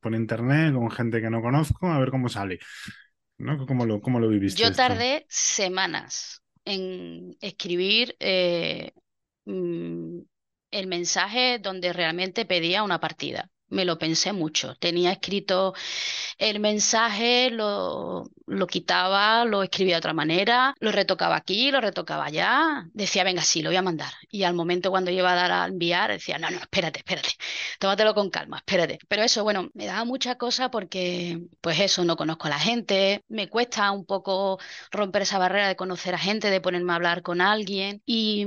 Por 0.00 0.14
internet 0.14 0.74
con 0.74 0.90
gente 0.90 1.20
que 1.22 1.30
no 1.30 1.40
conozco, 1.40 1.90
a 1.90 1.98
ver 1.98 2.10
cómo 2.10 2.28
sale, 2.28 2.58
¿no? 3.40 3.66
¿Cómo 3.66 3.86
lo, 3.86 4.00
cómo 4.00 4.20
lo 4.20 4.28
viviste 4.28 4.62
Yo 4.62 4.70
esto? 4.70 4.76
tardé 4.76 5.26
semanas 5.28 6.42
en 6.64 7.36
escribir 7.40 8.16
eh, 8.20 8.92
mm, 9.44 10.20
el 10.72 10.86
mensaje 10.86 11.58
donde 11.58 11.92
realmente 11.92 12.44
pedía 12.44 12.82
una 12.82 13.00
partida. 13.00 13.50
Me 13.70 13.84
lo 13.84 13.98
pensé 13.98 14.32
mucho. 14.32 14.74
Tenía 14.76 15.12
escrito 15.12 15.74
el 16.38 16.60
mensaje, 16.60 17.50
lo, 17.50 18.28
lo 18.46 18.66
quitaba, 18.66 19.44
lo 19.44 19.62
escribía 19.62 19.94
de 19.94 19.98
otra 19.98 20.12
manera, 20.12 20.74
lo 20.80 20.92
retocaba 20.92 21.36
aquí, 21.36 21.70
lo 21.70 21.80
retocaba 21.80 22.26
allá. 22.26 22.84
Decía, 22.92 23.24
venga, 23.24 23.42
sí, 23.42 23.62
lo 23.62 23.70
voy 23.70 23.76
a 23.76 23.82
mandar. 23.82 24.12
Y 24.30 24.42
al 24.42 24.54
momento 24.54 24.90
cuando 24.90 25.10
iba 25.10 25.32
a 25.32 25.34
dar 25.36 25.52
a 25.52 25.66
enviar, 25.66 26.10
decía, 26.10 26.38
no, 26.38 26.50
no, 26.50 26.58
espérate, 26.58 26.98
espérate, 27.00 27.30
tómatelo 27.78 28.14
con 28.14 28.30
calma, 28.30 28.58
espérate. 28.58 28.98
Pero 29.08 29.22
eso, 29.22 29.44
bueno, 29.44 29.70
me 29.74 29.86
daba 29.86 30.04
mucha 30.04 30.36
cosa 30.36 30.70
porque, 30.70 31.40
pues 31.60 31.78
eso, 31.80 32.04
no 32.04 32.16
conozco 32.16 32.46
a 32.48 32.50
la 32.50 32.58
gente, 32.58 33.24
me 33.28 33.48
cuesta 33.48 33.90
un 33.92 34.04
poco 34.04 34.58
romper 34.90 35.22
esa 35.22 35.38
barrera 35.38 35.68
de 35.68 35.76
conocer 35.76 36.14
a 36.14 36.18
gente, 36.18 36.50
de 36.50 36.60
ponerme 36.60 36.92
a 36.92 36.96
hablar 36.96 37.22
con 37.22 37.40
alguien. 37.40 38.02
Y, 38.06 38.46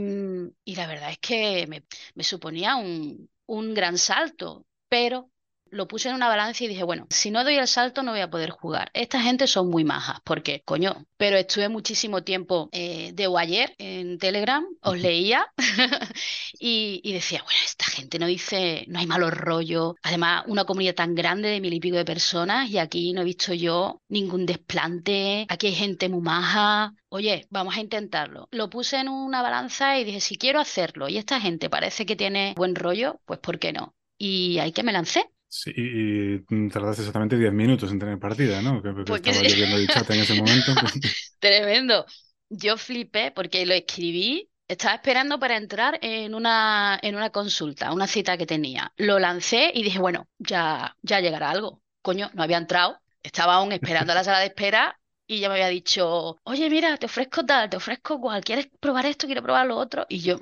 y 0.65 0.75
la 0.75 0.87
verdad 0.87 1.11
es 1.11 1.19
que 1.19 1.67
me, 1.67 1.83
me 2.15 2.23
suponía 2.23 2.75
un, 2.75 3.29
un 3.45 3.73
gran 3.73 3.97
salto, 3.97 4.65
pero 4.93 5.31
lo 5.71 5.87
puse 5.87 6.09
en 6.09 6.13
una 6.13 6.27
balanza 6.27 6.63
y 6.63 6.67
dije, 6.67 6.83
bueno, 6.83 7.07
si 7.09 7.31
no 7.31 7.43
doy 7.43 7.55
el 7.55 7.67
salto 7.67 8.03
no 8.03 8.11
voy 8.11 8.19
a 8.19 8.29
poder 8.29 8.51
jugar. 8.51 8.91
Esta 8.93 9.19
gente 9.19 9.47
son 9.47 9.71
muy 9.71 9.83
majas, 9.83 10.19
porque, 10.23 10.61
coño, 10.65 11.07
pero 11.17 11.35
estuve 11.35 11.67
muchísimo 11.67 12.23
tiempo 12.23 12.69
eh, 12.71 13.09
de 13.11 13.27
ayer 13.35 13.73
en 13.79 14.19
Telegram, 14.19 14.63
os 14.83 14.99
leía 14.99 15.47
y, 16.59 17.01
y 17.03 17.13
decía, 17.13 17.41
bueno, 17.41 17.59
esta 17.65 17.85
gente 17.85 18.19
no 18.19 18.27
dice, 18.27 18.85
no 18.87 18.99
hay 18.99 19.07
malos 19.07 19.31
rollos. 19.31 19.95
Además, 20.03 20.43
una 20.45 20.65
comunidad 20.65 20.93
tan 20.93 21.15
grande 21.15 21.49
de 21.49 21.59
mil 21.59 21.73
y 21.73 21.79
pico 21.79 21.97
de 21.97 22.05
personas 22.05 22.69
y 22.69 22.77
aquí 22.77 23.13
no 23.13 23.21
he 23.21 23.25
visto 23.25 23.51
yo 23.55 23.99
ningún 24.09 24.45
desplante, 24.45 25.47
aquí 25.49 25.65
hay 25.65 25.73
gente 25.73 26.07
muy 26.07 26.21
maja. 26.21 26.93
Oye, 27.09 27.47
vamos 27.49 27.75
a 27.77 27.81
intentarlo. 27.81 28.47
Lo 28.51 28.69
puse 28.69 28.97
en 28.97 29.09
una 29.09 29.41
balanza 29.41 29.97
y 29.97 30.03
dije, 30.03 30.21
si 30.21 30.37
quiero 30.37 30.59
hacerlo 30.59 31.09
y 31.09 31.17
esta 31.17 31.41
gente 31.41 31.67
parece 31.67 32.05
que 32.05 32.15
tiene 32.15 32.53
buen 32.55 32.75
rollo, 32.75 33.19
pues 33.25 33.39
¿por 33.39 33.57
qué 33.57 33.73
no? 33.73 33.95
Y 34.25 34.57
ahí 34.59 34.71
que 34.71 34.83
me 34.83 34.93
lancé. 34.93 35.29
Sí, 35.49 35.73
y, 35.75 36.69
tardaste 36.69 37.01
exactamente 37.01 37.37
10 37.37 37.51
minutos 37.51 37.91
en 37.91 37.99
tener 37.99 38.17
partida, 38.17 38.61
¿no? 38.61 38.81
Que, 38.81 38.95
que 38.95 39.03
Porque 39.03 39.31
estaba 39.31 39.49
sí. 39.49 39.55
lloviendo 39.55 39.75
el 39.75 39.87
chat 39.89 40.09
en 40.11 40.19
ese 40.21 40.33
momento. 40.35 40.73
pues, 40.79 40.93
Tremendo. 41.39 42.05
Yo 42.47 42.77
flipé 42.77 43.31
porque 43.31 43.65
lo 43.65 43.73
escribí, 43.73 44.49
estaba 44.65 44.95
esperando 44.95 45.39
para 45.39 45.57
entrar 45.57 45.99
en 46.01 46.35
una, 46.35 46.97
en 47.01 47.15
una 47.17 47.31
consulta, 47.31 47.91
una 47.91 48.07
cita 48.07 48.37
que 48.37 48.45
tenía. 48.45 48.93
Lo 48.95 49.19
lancé 49.19 49.71
y 49.73 49.83
dije, 49.83 49.99
bueno, 49.99 50.29
ya, 50.39 50.95
ya 51.01 51.19
llegará 51.19 51.49
algo. 51.49 51.81
Coño, 52.01 52.31
no 52.33 52.43
había 52.43 52.57
entrado, 52.57 53.01
estaba 53.21 53.55
aún 53.55 53.73
esperando 53.73 54.13
a 54.13 54.15
la 54.15 54.23
sala 54.23 54.39
de 54.39 54.45
espera 54.47 54.97
y 55.27 55.41
ya 55.41 55.49
me 55.49 55.55
había 55.55 55.67
dicho, 55.67 56.37
oye, 56.43 56.69
mira, 56.69 56.95
te 56.95 57.07
ofrezco 57.07 57.45
tal, 57.45 57.69
te 57.69 57.75
ofrezco 57.75 58.21
cual, 58.21 58.41
¿quieres 58.41 58.69
probar 58.79 59.05
esto? 59.05 59.25
¿Quieres 59.25 59.43
probar 59.43 59.67
lo 59.67 59.75
otro? 59.75 60.05
Y 60.07 60.19
yo, 60.19 60.39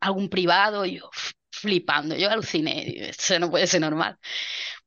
algún 0.00 0.28
privado, 0.28 0.86
y 0.86 0.98
yo 0.98 1.10
flipando, 1.50 2.16
yo 2.16 2.30
aluciné, 2.30 3.08
esto 3.10 3.38
no 3.38 3.50
puede 3.50 3.66
ser 3.66 3.80
normal. 3.80 4.18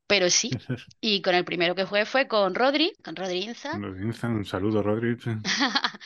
Pero 0.08 0.30
sí, 0.30 0.50
y 1.02 1.22
con 1.22 1.36
el 1.36 1.46
primero 1.46 1.76
que 1.76 1.86
jugué 1.86 2.06
fue 2.06 2.28
con 2.28 2.56
Rodri, 2.56 2.94
con 3.04 3.16
Rodri 3.16 3.44
Inza. 3.44 3.72
dicen, 4.00 4.32
un 4.32 4.46
saludo, 4.46 4.84
Rodri. 4.84 5.18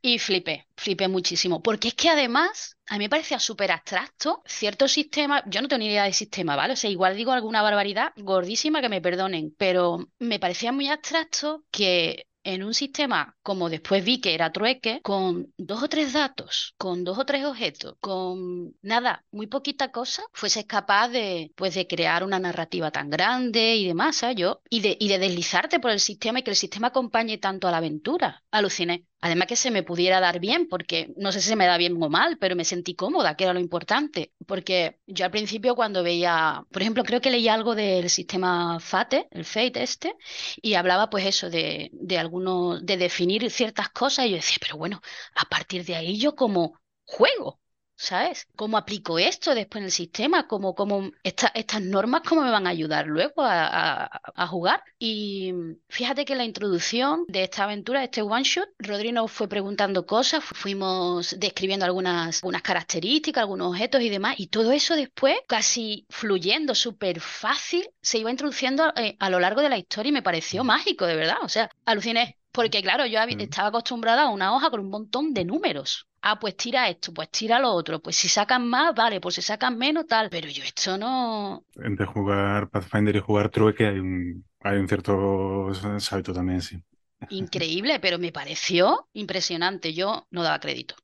Y 0.00 0.18
flipé, 0.20 0.68
flipé 0.76 1.08
muchísimo, 1.08 1.60
porque 1.60 1.88
es 1.88 1.94
que 1.94 2.08
además 2.08 2.76
a 2.86 2.94
mí 2.94 3.04
me 3.04 3.08
parecía 3.08 3.40
súper 3.40 3.72
abstracto 3.72 4.42
cierto 4.46 4.86
sistema, 4.86 5.42
yo 5.46 5.60
no 5.60 5.66
tengo 5.66 5.80
ni 5.80 5.86
idea 5.86 6.04
de 6.04 6.12
sistema, 6.12 6.54
¿vale? 6.54 6.74
O 6.74 6.76
sea, 6.76 6.88
igual 6.88 7.16
digo 7.16 7.32
alguna 7.32 7.62
barbaridad 7.62 8.12
gordísima 8.16 8.80
que 8.80 8.88
me 8.88 9.00
perdonen, 9.00 9.52
pero 9.58 10.08
me 10.20 10.38
parecía 10.38 10.70
muy 10.70 10.88
abstracto 10.88 11.64
que 11.72 12.27
en 12.44 12.62
un 12.64 12.74
sistema, 12.74 13.36
como 13.42 13.68
después 13.70 14.04
vi 14.04 14.20
que 14.20 14.34
era 14.34 14.52
trueque, 14.52 15.00
con 15.02 15.52
dos 15.58 15.82
o 15.82 15.88
tres 15.88 16.12
datos, 16.14 16.74
con 16.78 17.04
dos 17.04 17.18
o 17.18 17.26
tres 17.26 17.44
objetos, 17.44 17.96
con 18.00 18.74
nada, 18.82 19.24
muy 19.30 19.46
poquita 19.48 19.90
cosa, 19.92 20.22
fueses 20.32 20.64
capaz 20.66 21.08
de, 21.08 21.52
pues, 21.56 21.74
de 21.74 21.86
crear 21.86 22.24
una 22.24 22.38
narrativa 22.38 22.90
tan 22.90 23.10
grande 23.10 23.76
y 23.76 23.86
demás, 23.86 24.16
¿sabes? 24.16 24.36
Yo, 24.36 24.62
y 24.70 24.80
de, 24.80 24.96
y 25.00 25.08
de 25.08 25.18
deslizarte 25.18 25.80
por 25.80 25.90
el 25.90 26.00
sistema 26.00 26.40
y 26.40 26.42
que 26.42 26.50
el 26.50 26.56
sistema 26.56 26.88
acompañe 26.88 27.38
tanto 27.38 27.68
a 27.68 27.70
la 27.72 27.78
aventura. 27.78 28.42
Aluciné. 28.50 29.07
Además 29.20 29.48
que 29.48 29.56
se 29.56 29.70
me 29.72 29.82
pudiera 29.82 30.20
dar 30.20 30.38
bien, 30.40 30.68
porque 30.68 31.12
no 31.16 31.32
sé 31.32 31.40
si 31.40 31.48
se 31.48 31.56
me 31.56 31.66
da 31.66 31.76
bien 31.76 32.00
o 32.02 32.08
mal, 32.08 32.38
pero 32.38 32.54
me 32.56 32.64
sentí 32.64 32.94
cómoda, 32.94 33.36
que 33.36 33.44
era 33.44 33.52
lo 33.52 33.60
importante. 33.60 34.32
Porque 34.46 35.00
yo 35.06 35.24
al 35.24 35.30
principio 35.32 35.74
cuando 35.74 36.02
veía, 36.04 36.64
por 36.70 36.82
ejemplo, 36.82 37.02
creo 37.04 37.20
que 37.20 37.30
leía 37.30 37.54
algo 37.54 37.74
del 37.74 38.08
sistema 38.10 38.78
FATE, 38.80 39.28
el 39.32 39.44
FATE 39.44 39.82
este, 39.82 40.14
y 40.62 40.74
hablaba 40.74 41.10
pues 41.10 41.26
eso 41.26 41.50
de, 41.50 41.90
de 41.92 42.18
algunos, 42.18 42.84
de 42.84 42.96
definir 42.96 43.50
ciertas 43.50 43.88
cosas, 43.90 44.26
y 44.26 44.30
yo 44.30 44.36
decía, 44.36 44.58
pero 44.60 44.76
bueno, 44.76 45.00
a 45.34 45.44
partir 45.48 45.84
de 45.84 45.96
ahí 45.96 46.18
yo 46.18 46.34
como 46.34 46.78
juego. 47.04 47.60
¿Sabes? 47.98 48.46
¿Cómo 48.54 48.78
aplico 48.78 49.18
esto 49.18 49.54
después 49.54 49.80
en 49.80 49.86
el 49.86 49.90
sistema? 49.90 50.46
¿Cómo, 50.46 50.74
cómo 50.74 51.10
estas 51.22 51.82
normas 51.82 52.22
cómo 52.26 52.42
me 52.42 52.50
van 52.50 52.66
a 52.66 52.70
ayudar 52.70 53.08
luego 53.08 53.42
a, 53.42 54.46
jugar? 54.48 54.82
Y 54.98 55.52
fíjate 55.88 56.24
que 56.24 56.36
la 56.36 56.44
introducción 56.44 57.24
de 57.26 57.42
esta 57.42 57.64
aventura, 57.64 57.98
de 57.98 58.06
este 58.06 58.22
one 58.22 58.44
shot, 58.44 58.68
Rodri 58.78 59.10
nos 59.10 59.32
fue 59.32 59.48
preguntando 59.48 60.06
cosas, 60.06 60.44
fuimos 60.44 61.34
describiendo 61.38 61.84
algunas, 61.84 62.38
algunas 62.38 62.62
características, 62.62 63.42
algunos 63.42 63.70
objetos 63.70 64.00
y 64.00 64.08
demás, 64.08 64.36
y 64.38 64.46
todo 64.46 64.70
eso 64.70 64.94
después, 64.94 65.36
casi 65.48 66.06
fluyendo, 66.08 66.74
súper 66.76 67.20
fácil, 67.20 67.90
se 68.00 68.18
iba 68.18 68.30
introduciendo 68.30 68.92
eh, 68.96 69.16
a 69.18 69.28
lo 69.28 69.40
largo 69.40 69.60
de 69.60 69.70
la 69.70 69.78
historia 69.78 70.10
y 70.10 70.12
me 70.12 70.22
pareció 70.22 70.62
mágico, 70.62 71.04
de 71.04 71.16
verdad. 71.16 71.38
O 71.42 71.48
sea, 71.48 71.68
aluciné. 71.84 72.36
Porque 72.52 72.82
claro, 72.82 73.06
yo 73.06 73.20
estaba 73.20 73.68
acostumbrada 73.68 74.22
a 74.22 74.30
una 74.30 74.54
hoja 74.54 74.70
con 74.70 74.80
un 74.80 74.90
montón 74.90 75.34
de 75.34 75.44
números. 75.44 76.07
Ah, 76.22 76.38
pues 76.38 76.56
tira 76.56 76.88
esto, 76.88 77.12
pues 77.12 77.30
tira 77.30 77.58
lo 77.58 77.70
otro. 77.72 78.00
Pues 78.00 78.16
si 78.16 78.28
sacan 78.28 78.68
más, 78.68 78.94
vale, 78.94 79.20
pues 79.20 79.36
si 79.36 79.42
sacan 79.42 79.78
menos, 79.78 80.06
tal. 80.06 80.28
Pero 80.30 80.48
yo 80.48 80.62
esto 80.64 80.96
no. 80.98 81.64
Entre 81.76 82.06
jugar 82.06 82.68
Pathfinder 82.70 83.16
y 83.16 83.20
jugar 83.20 83.50
Trueque 83.50 83.86
hay 83.86 83.98
un, 83.98 84.44
hay 84.60 84.78
un 84.78 84.88
cierto 84.88 85.70
salto 85.98 86.32
también, 86.32 86.60
sí. 86.60 86.82
Increíble, 87.30 88.00
pero 88.00 88.18
me 88.18 88.32
pareció 88.32 89.08
impresionante. 89.12 89.92
Yo 89.94 90.26
no 90.30 90.42
daba 90.42 90.60
crédito. 90.60 90.94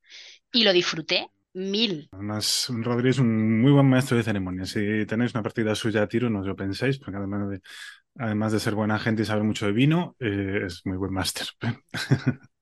Y 0.51 0.63
lo 0.63 0.73
disfruté 0.73 1.29
mil. 1.53 2.09
Además, 2.11 2.67
Rodríguez 2.69 3.15
es 3.17 3.19
un 3.19 3.61
muy 3.61 3.71
buen 3.71 3.89
maestro 3.89 4.15
de 4.17 4.23
ceremonias. 4.23 4.69
Si 4.69 5.05
tenéis 5.05 5.33
una 5.33 5.43
partida 5.43 5.75
suya 5.75 6.03
a 6.03 6.07
tiro, 6.07 6.29
no 6.29 6.39
os 6.39 6.47
lo 6.47 6.55
penséis, 6.55 6.97
porque 6.97 7.17
además 7.17 7.49
de, 7.49 7.61
además 8.17 8.51
de 8.53 8.59
ser 8.59 8.75
buena 8.75 8.99
gente 8.99 9.23
y 9.23 9.25
saber 9.25 9.43
mucho 9.43 9.65
de 9.65 9.73
vino, 9.73 10.15
eh, 10.19 10.63
es 10.65 10.81
muy 10.85 10.97
buen 10.97 11.13
máster. 11.13 11.47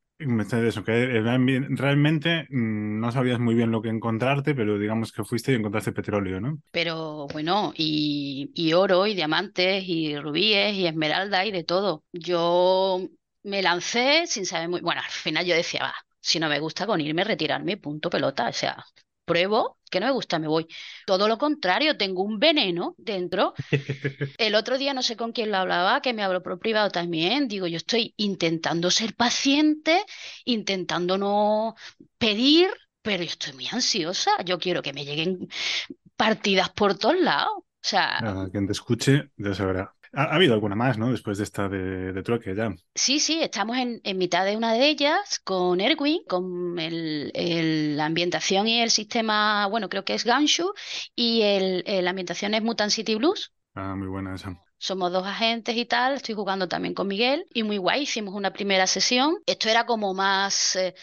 realmente 1.75 2.48
mm, 2.50 3.00
no 3.00 3.12
sabías 3.12 3.39
muy 3.39 3.56
bien 3.56 3.72
lo 3.72 3.82
que 3.82 3.89
encontrarte, 3.89 4.56
pero 4.56 4.77
digamos 4.77 5.12
que 5.12 5.24
fuiste 5.24 5.51
y 5.51 5.56
encontraste 5.56 5.92
petróleo, 5.92 6.39
¿no? 6.39 6.60
Pero 6.72 7.27
bueno, 7.27 7.74
y, 7.75 8.51
y 8.53 8.74
oro, 8.74 9.08
y 9.08 9.15
diamantes, 9.15 9.84
y 9.88 10.18
rubíes, 10.18 10.75
y 10.75 10.88
esmeralda, 10.88 11.46
y 11.46 11.51
de 11.51 11.63
todo. 11.63 12.03
Yo 12.12 13.01
me 13.44 13.62
lancé 13.62 14.25
sin 14.27 14.46
saber 14.46 14.70
muy... 14.70 14.82
Bueno, 14.82 15.01
al 15.03 15.12
final 15.12 15.46
yo 15.46 15.56
decía, 15.56 15.84
va, 15.84 15.94
si 16.20 16.39
no 16.39 16.50
me 16.50 16.60
gusta 16.60 16.86
con 16.88 17.01
irme, 17.01 17.24
retirarme, 17.24 17.77
punto 17.77 18.10
pelota. 18.10 18.50
O 18.50 18.53
sea, 18.53 18.84
pruebo, 19.25 19.77
que 19.89 20.00
no 20.00 20.08
me 20.08 20.12
gusta, 20.12 20.39
me 20.39 20.48
voy. 20.48 20.68
Todo 21.06 21.27
lo 21.27 21.38
contrario, 21.38 21.98
tengo 21.98 22.24
un 22.24 22.39
veneno 22.39 22.96
dentro. 22.98 23.53
El 24.38 24.56
otro 24.56 24.77
día 24.77 24.94
no 24.94 25.01
sé 25.01 25.15
con 25.15 25.32
quién 25.32 25.51
lo 25.51 25.58
hablaba, 25.58 26.01
que 26.01 26.13
me 26.13 26.24
habló 26.24 26.42
por 26.42 26.60
privado 26.60 26.89
también. 26.89 27.48
Digo, 27.48 27.68
yo 27.68 27.77
estoy 27.77 28.13
intentando 28.18 28.89
ser 28.92 29.15
paciente, 29.15 30.03
intentando 30.46 31.18
no 31.18 31.75
pedir, 32.18 32.70
pero 33.01 33.24
yo 33.24 33.30
estoy 33.30 33.53
muy 33.53 33.68
ansiosa. 33.72 34.32
Yo 34.44 34.60
quiero 34.60 34.82
que 34.82 34.94
me 34.94 35.06
lleguen 35.06 35.48
partidas 36.15 36.70
por 36.70 36.98
todos 36.98 37.20
lados. 37.20 37.53
O 37.58 37.86
sea, 37.86 38.48
quien 38.51 38.65
te 38.65 38.72
escuche 38.72 39.30
ya 39.36 39.53
sabrá. 39.53 39.94
Ha, 40.13 40.36
habido 40.36 40.53
alguna 40.53 40.75
más, 40.75 40.98
¿no? 40.98 41.12
Después 41.12 41.39
de 41.39 41.43
esta 41.43 41.67
de, 41.67 42.13
de 42.13 42.55
ya. 42.55 42.75
Sí, 42.93 43.20
sí, 43.20 43.41
estamos 43.41 43.77
en, 43.77 44.01
mitad 44.17 44.46
de 44.46 44.55
una 44.55 44.74
de 44.74 44.88
ellas 44.88 45.39
con 45.43 45.82
Erwin, 45.82 46.24
con 46.27 46.77
el, 46.77 47.98
la 47.98 48.05
ambientación 48.05 48.67
y 48.67 48.82
el 48.82 48.91
sistema, 48.91 49.65
bueno, 49.67 49.89
creo 49.89 50.05
que 50.05 50.13
es 50.13 50.24
Ganshu, 50.24 50.72
y 51.15 51.41
el, 51.41 51.84
la 51.86 52.12
ambientación 52.12 52.53
es 52.53 52.62
Mutant 52.62 52.91
City 52.91 53.15
Blues. 53.15 53.53
Ah, 53.74 53.96
muy 53.96 54.08
buena 54.08 54.36
esa. 54.36 54.55
Somos 54.77 55.12
dos 55.12 55.25
agentes 55.25 55.75
y 55.75 55.86
tal, 55.86 56.15
estoy 56.15 56.36
jugando 56.36 56.67
también 56.67 56.93
con 56.93 57.08
Miguel 57.08 57.46
y 57.53 57.63
muy 57.63 57.77
guay, 57.77 58.03
hicimos 58.03 58.36
una 58.36 58.53
primera 58.53 58.86
sesión. 58.86 59.38
Esto 59.46 59.70
era 59.70 59.86
como 59.86 60.13
más... 60.13 60.75
Eh, 60.75 60.93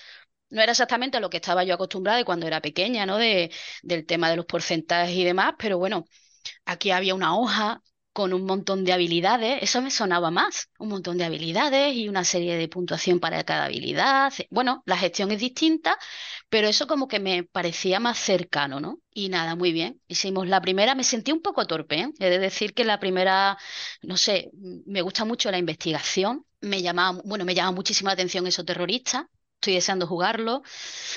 no 0.51 0.61
era 0.61 0.73
exactamente 0.73 1.21
lo 1.21 1.31
que 1.31 1.39
estaba 1.39 1.65
yo 1.65 1.75
acostumbrada 1.75 2.19
de 2.19 2.25
cuando 2.25 2.47
era 2.47 2.61
pequeña, 2.61 3.07
¿no? 3.07 3.17
De, 3.19 3.51
del 3.83 4.05
tema 4.05 4.29
de 4.31 4.37
los 4.37 4.47
porcentajes 4.47 5.17
y 5.17 5.25
demás, 5.25 5.55
pero 5.59 5.79
bueno, 5.79 6.05
aquí 6.65 6.91
había 6.91 7.15
una 7.15 7.37
hoja 7.37 7.83
con 8.13 8.33
un 8.33 8.45
montón 8.45 8.85
de 8.85 8.93
habilidades, 8.93 9.63
eso 9.63 9.81
me 9.83 9.91
sonaba 9.91 10.31
más, 10.31 10.69
un 10.79 10.89
montón 10.89 11.17
de 11.19 11.25
habilidades 11.25 11.95
y 11.95 12.09
una 12.09 12.25
serie 12.25 12.57
de 12.57 12.69
puntuación 12.69 13.21
para 13.21 13.45
cada 13.45 13.67
habilidad. 13.67 14.33
Bueno, 14.51 14.83
la 14.87 14.97
gestión 14.97 15.31
es 15.31 15.39
distinta, 15.41 15.99
pero 16.49 16.69
eso 16.69 16.87
como 16.87 17.09
que 17.09 17.21
me 17.21 17.45
parecía 17.45 18.01
más 18.01 18.19
cercano, 18.19 18.81
¿no? 18.81 19.01
Y 19.13 19.29
nada, 19.29 19.55
muy 19.57 19.73
bien. 19.73 20.01
Hicimos 20.09 20.49
la 20.49 20.61
primera, 20.61 20.95
me 20.95 21.05
sentí 21.05 21.33
un 21.33 21.43
poco 21.43 21.67
torpe, 21.67 22.01
¿eh? 22.01 22.11
He 22.19 22.31
de 22.31 22.39
decir 22.39 22.75
que 22.75 22.85
la 22.85 22.99
primera, 23.01 23.57
no 24.03 24.17
sé, 24.17 24.51
me 24.87 25.03
gusta 25.03 25.25
mucho 25.25 25.51
la 25.51 25.59
investigación, 25.59 26.45
me 26.61 26.83
llamaba, 26.83 27.21
bueno, 27.25 27.45
me 27.45 27.55
llama 27.55 27.73
muchísimo 27.73 28.09
la 28.09 28.15
atención 28.15 28.47
eso 28.47 28.65
terrorista, 28.65 29.29
estoy 29.55 29.75
deseando 29.75 30.07
jugarlo. 30.07 30.63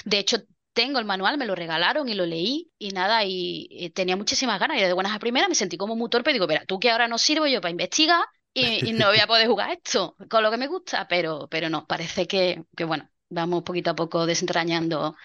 De 0.05 0.19
hecho, 0.19 0.38
tengo 0.74 1.00
el 1.00 1.06
manual, 1.06 1.38
me 1.38 1.46
lo 1.46 1.56
regalaron 1.56 2.10
y 2.10 2.15
lo 2.15 2.25
leí 2.25 2.72
y 2.77 2.89
nada, 2.89 3.24
y, 3.25 3.92
tenía 3.96 4.15
muchísimas 4.15 4.60
ganas. 4.60 4.77
Y 4.77 4.82
de 4.82 4.94
buenas 4.94 5.15
a 5.15 5.20
primeras 5.20 5.50
me 5.50 5.56
sentí 5.56 5.77
como 5.77 5.96
muy 5.96 6.10
torpe. 6.10 6.34
Digo, 6.34 6.48
mira, 6.48 6.65
tú 6.65 6.80
que 6.80 6.92
ahora 6.92 7.08
no 7.08 7.18
sirvo 7.18 7.48
yo 7.48 7.62
para 7.62 7.72
investigar 7.72 8.24
y, 8.53 8.94
no 8.94 9.08
voy 9.08 9.20
a 9.20 9.27
poder 9.27 9.48
jugar 9.48 9.72
esto 9.72 10.15
con 10.30 10.44
lo 10.44 10.51
que 10.51 10.58
me 10.58 10.68
gusta, 10.68 11.08
pero, 11.08 11.48
pero 11.50 11.70
no, 11.70 11.86
parece 11.88 12.27
que, 12.27 12.63
que 12.75 12.84
bueno, 12.84 13.10
vamos 13.30 13.63
poquito 13.63 13.92
a 13.92 13.96
poco 13.96 14.25
desentrañando 14.25 15.15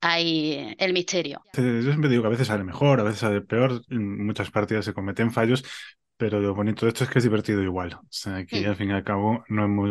ahí 0.00 0.74
el 0.78 0.92
misterio. 0.92 1.42
Yo 1.54 1.82
siempre 1.82 2.08
digo 2.08 2.22
que 2.22 2.28
a 2.28 2.30
veces 2.30 2.46
sale 2.46 2.64
mejor, 2.64 3.00
a 3.00 3.04
veces 3.04 3.20
sale 3.20 3.40
peor, 3.40 3.82
en 3.88 4.26
muchas 4.26 4.50
partidas 4.50 4.84
se 4.84 4.94
cometen 4.94 5.32
fallos, 5.32 5.64
pero 6.16 6.40
lo 6.40 6.54
bonito 6.54 6.86
de 6.86 6.90
esto 6.90 7.04
es 7.04 7.10
que 7.10 7.18
es 7.18 7.24
divertido 7.24 7.62
igual. 7.62 7.94
O 7.94 8.06
sea, 8.10 8.44
que 8.44 8.66
mm. 8.66 8.70
al 8.70 8.76
fin 8.76 8.90
y 8.90 8.92
al 8.92 9.04
cabo 9.04 9.44
no 9.48 9.68
muy 9.68 9.90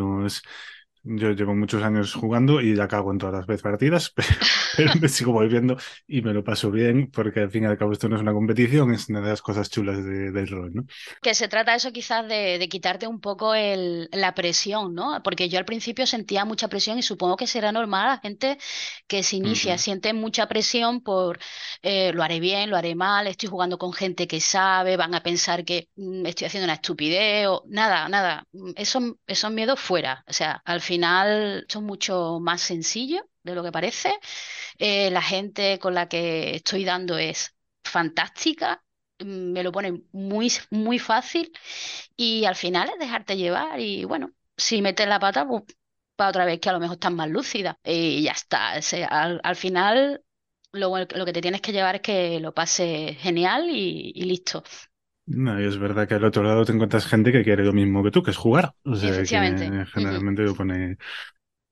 yo 1.09 1.31
llevo 1.31 1.55
muchos 1.55 1.83
años 1.83 2.13
jugando 2.13 2.61
y 2.61 2.75
ya 2.75 2.87
cago 2.87 3.11
en 3.11 3.17
todas 3.17 3.47
las 3.47 3.61
partidas, 3.61 4.13
pero, 4.77 4.91
me 4.99 5.07
sigo 5.07 5.31
volviendo 5.31 5.77
y 6.07 6.21
me 6.21 6.33
lo 6.33 6.43
paso 6.43 6.69
bien 6.69 7.09
porque 7.11 7.39
al 7.41 7.49
fin 7.49 7.63
y 7.63 7.65
al 7.67 7.77
cabo 7.77 7.93
esto 7.93 8.09
no 8.09 8.17
es 8.17 8.21
una 8.21 8.33
competición, 8.33 8.93
es 8.93 9.07
una 9.09 9.21
de 9.21 9.29
las 9.29 9.41
cosas 9.41 9.69
chulas 9.69 10.03
del 10.03 10.47
rol, 10.47 10.73
¿no? 10.73 10.85
Que 11.21 11.33
se 11.33 11.47
trata 11.47 11.75
eso 11.75 11.91
quizás 11.91 12.27
de, 12.27 12.67
quitarte 12.69 13.07
un 13.07 13.21
poco 13.21 13.55
el, 13.55 14.09
la 14.11 14.33
presión, 14.33 14.93
¿no? 14.93 15.21
Porque 15.23 15.47
yo 15.47 15.57
al 15.57 15.65
principio 15.65 16.05
sentía 16.05 16.43
mucha 16.43 16.67
presión 16.67 16.99
y 16.99 17.03
supongo 17.03 17.37
que 17.37 17.47
será 17.47 17.71
normal 17.71 18.07
la 18.07 18.17
gente 18.17 18.57
que 19.07 19.23
se 19.23 19.37
inicia, 19.37 19.77
siente 19.77 20.13
mucha 20.13 20.47
presión 20.47 21.01
por 21.01 21.39
eh, 21.81 22.11
lo 22.13 22.23
haré 22.23 22.39
bien, 22.39 22.69
lo 22.69 22.77
haré 22.77 22.95
mal, 22.95 23.27
estoy 23.27 23.49
jugando 23.49 23.77
con 23.77 23.93
gente 23.93 24.27
que 24.27 24.41
sabe, 24.41 24.97
van 24.97 25.15
a 25.15 25.23
pensar 25.23 25.63
que 25.63 25.89
mm, 25.95 26.25
estoy 26.25 26.47
haciendo 26.47 26.65
una 26.65 26.73
estupidez 26.73 27.47
o 27.47 27.63
nada, 27.67 28.09
nada, 28.09 28.45
eso, 28.75 29.17
esos 29.25 29.51
miedos 29.51 29.79
fuera, 29.79 30.23
o 30.27 30.33
sea, 30.33 30.61
al 30.65 30.81
final 30.81 30.96
final 30.97 31.65
es 31.67 31.81
mucho 31.81 32.39
más 32.41 32.61
sencillo 32.61 33.29
de 33.43 33.55
lo 33.55 33.63
que 33.63 33.71
parece. 33.71 34.17
Eh, 34.79 35.11
la 35.11 35.21
gente 35.21 35.79
con 35.79 35.93
la 35.93 36.07
que 36.09 36.55
estoy 36.55 36.85
dando 36.85 37.17
es 37.17 37.55
fantástica, 37.83 38.83
mm, 39.19 39.51
me 39.53 39.63
lo 39.63 39.71
pone 39.71 40.03
muy, 40.11 40.51
muy 40.71 40.99
fácil 40.99 41.51
y 42.15 42.45
al 42.45 42.55
final 42.55 42.89
es 42.89 42.99
dejarte 42.99 43.37
llevar 43.37 43.79
y 43.79 44.05
bueno, 44.05 44.31
si 44.57 44.81
metes 44.81 45.07
la 45.07 45.19
pata, 45.19 45.47
pues 45.47 45.63
para 46.15 46.29
otra 46.31 46.45
vez 46.45 46.59
que 46.59 46.69
a 46.69 46.73
lo 46.73 46.79
mejor 46.79 46.95
estás 46.95 47.11
más 47.13 47.29
lúcida 47.29 47.79
y 47.83 48.23
ya 48.23 48.31
está. 48.31 48.73
al, 49.43 49.55
final 49.55 50.23
lo, 50.71 50.97
lo, 50.97 51.25
que 51.25 51.33
te 51.33 51.41
tienes 51.41 51.61
que 51.61 51.71
llevar 51.73 51.95
es 51.95 52.01
que 52.01 52.39
lo 52.39 52.53
pases 52.53 53.17
genial 53.19 53.69
y, 53.69 54.13
listo. 54.23 54.63
No, 55.27 55.61
y 55.61 55.65
es 55.65 55.77
verdad 55.77 56.07
que 56.07 56.13
al 56.15 56.23
otro 56.23 56.41
lado 56.41 56.63
te 56.63 56.71
encuentras 56.71 57.05
gente 57.05 57.33
que 57.33 57.43
quiere 57.43 57.63
lo 57.63 57.73
mismo 57.73 58.01
que 58.01 58.11
tú, 58.11 58.23
que 58.23 58.31
es 58.31 58.37
jugar. 58.37 58.73
O 58.83 58.95
sea, 58.95 59.11
que 59.11 59.25
generalmente 59.25 60.43
lo 60.43 60.55
pone. 60.55 60.97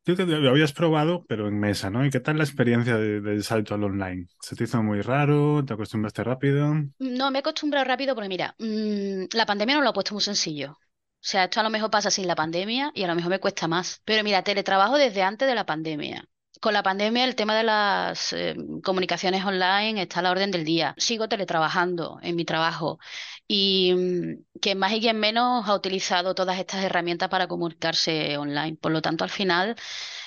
Tú 0.03 0.13
lo 0.17 0.50
habías 0.50 0.74
probado, 0.74 1.25
pero 1.27 1.47
en 1.47 1.57
mesa, 1.57 1.89
¿no? 1.89 2.05
¿Y 2.05 2.09
qué 2.09 2.19
tal 2.19 2.38
la 2.38 2.43
experiencia 2.43 2.97
del 2.97 3.43
salto 3.43 3.74
al 3.74 3.85
online? 3.85 4.27
¿Se 4.41 4.55
te 4.55 4.65
hizo 4.65 4.83
muy 4.83 5.01
raro? 5.01 5.63
¿Te 5.65 5.74
acostumbraste 5.74 6.24
rápido? 6.24 6.75
No, 7.00 7.31
me 7.31 7.39
he 7.39 7.41
acostumbrado 7.41 7.85
rápido 7.85 8.13
porque 8.13 8.29
mira, 8.29 8.55
mm, 8.59 9.24
la 9.33 9.45
pandemia 9.45 9.75
no 9.75 9.81
lo 9.81 9.89
ha 9.89 9.93
puesto 9.93 10.13
muy 10.13 10.21
sencillo. 10.21 10.74
O 10.74 11.27
sea, 11.27 11.45
esto 11.45 11.62
a 11.62 11.63
lo 11.63 11.71
mejor 11.71 11.89
pasa 11.89 12.12
sin 12.12 12.27
la 12.27 12.35
pandemia 12.35 12.91
y 12.93 13.03
a 13.03 13.07
lo 13.07 13.15
mejor 13.15 13.31
me 13.31 13.39
cuesta 13.39 13.67
más. 13.67 14.01
Pero 14.05 14.24
mira, 14.24 14.43
teletrabajo 14.43 14.97
desde 14.97 15.24
antes 15.24 15.47
de 15.47 15.55
la 15.55 15.65
pandemia 15.65 16.27
con 16.62 16.74
la 16.74 16.83
pandemia 16.83 17.25
el 17.25 17.35
tema 17.35 17.55
de 17.55 17.63
las 17.63 18.33
eh, 18.33 18.55
comunicaciones 18.83 19.45
online 19.45 20.01
está 20.01 20.19
a 20.19 20.24
la 20.24 20.31
orden 20.31 20.51
del 20.51 20.65
día. 20.65 20.95
Sigo 20.97 21.27
teletrabajando 21.29 22.19
en 22.21 22.35
mi 22.35 22.45
trabajo 22.45 23.00
y 23.47 23.93
mm, 23.95 24.59
quien 24.62 24.77
más 24.79 24.93
y 24.93 25.01
quien 25.01 25.19
menos 25.19 25.67
ha 25.67 25.75
utilizado 25.75 26.35
todas 26.35 26.59
estas 26.59 26.83
herramientas 26.83 27.29
para 27.29 27.47
comunicarse 27.47 28.38
online. 28.38 28.77
Por 28.77 28.91
lo 28.91 29.01
tanto, 29.01 29.24
al 29.24 29.29
final 29.29 29.75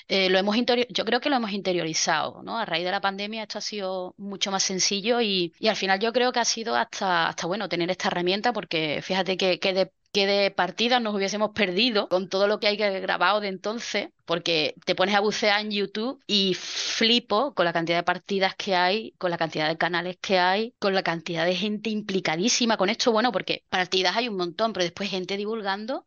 eh, 0.08 0.30
lo 0.30 0.38
hemos 0.38 0.56
yo 0.90 1.04
creo 1.04 1.20
que 1.20 1.30
lo 1.30 1.36
hemos 1.36 1.52
interiorizado, 1.52 2.42
¿no? 2.42 2.58
A 2.58 2.64
raíz 2.64 2.84
de 2.84 2.90
la 2.90 3.00
pandemia 3.00 3.42
esto 3.42 3.58
ha 3.58 3.60
sido 3.60 4.14
mucho 4.16 4.50
más 4.50 4.62
sencillo 4.62 5.20
y, 5.20 5.52
al 5.68 5.76
final 5.76 6.00
yo 6.00 6.12
creo 6.12 6.32
que 6.32 6.40
ha 6.40 6.44
sido 6.44 6.74
hasta, 6.76 7.28
hasta 7.28 7.46
bueno 7.46 7.68
tener 7.68 7.90
esta 7.90 8.08
herramienta 8.08 8.52
porque 8.52 9.00
fíjate 9.02 9.36
que, 9.36 9.58
que 9.60 9.72
de 9.74 9.92
que 10.12 10.26
de 10.26 10.50
partidas 10.50 11.02
nos 11.02 11.14
hubiésemos 11.14 11.50
perdido 11.50 12.08
con 12.08 12.28
todo 12.28 12.46
lo 12.46 12.60
que 12.60 12.66
hay 12.66 12.76
grabado 12.76 13.40
de 13.40 13.48
entonces, 13.48 14.08
porque 14.24 14.74
te 14.84 14.94
pones 14.94 15.14
a 15.14 15.20
bucear 15.20 15.60
en 15.60 15.70
YouTube 15.70 16.22
y 16.26 16.54
flipo 16.54 17.54
con 17.54 17.64
la 17.64 17.72
cantidad 17.72 17.98
de 17.98 18.02
partidas 18.04 18.54
que 18.56 18.74
hay, 18.74 19.12
con 19.18 19.30
la 19.30 19.38
cantidad 19.38 19.68
de 19.68 19.76
canales 19.76 20.16
que 20.20 20.38
hay, 20.38 20.74
con 20.78 20.94
la 20.94 21.02
cantidad 21.02 21.44
de 21.44 21.54
gente 21.54 21.90
implicadísima 21.90 22.76
con 22.76 22.88
esto, 22.88 23.12
bueno, 23.12 23.32
porque 23.32 23.64
partidas 23.68 24.16
hay 24.16 24.28
un 24.28 24.36
montón, 24.36 24.72
pero 24.72 24.84
después 24.84 25.10
gente 25.10 25.36
divulgando. 25.36 26.06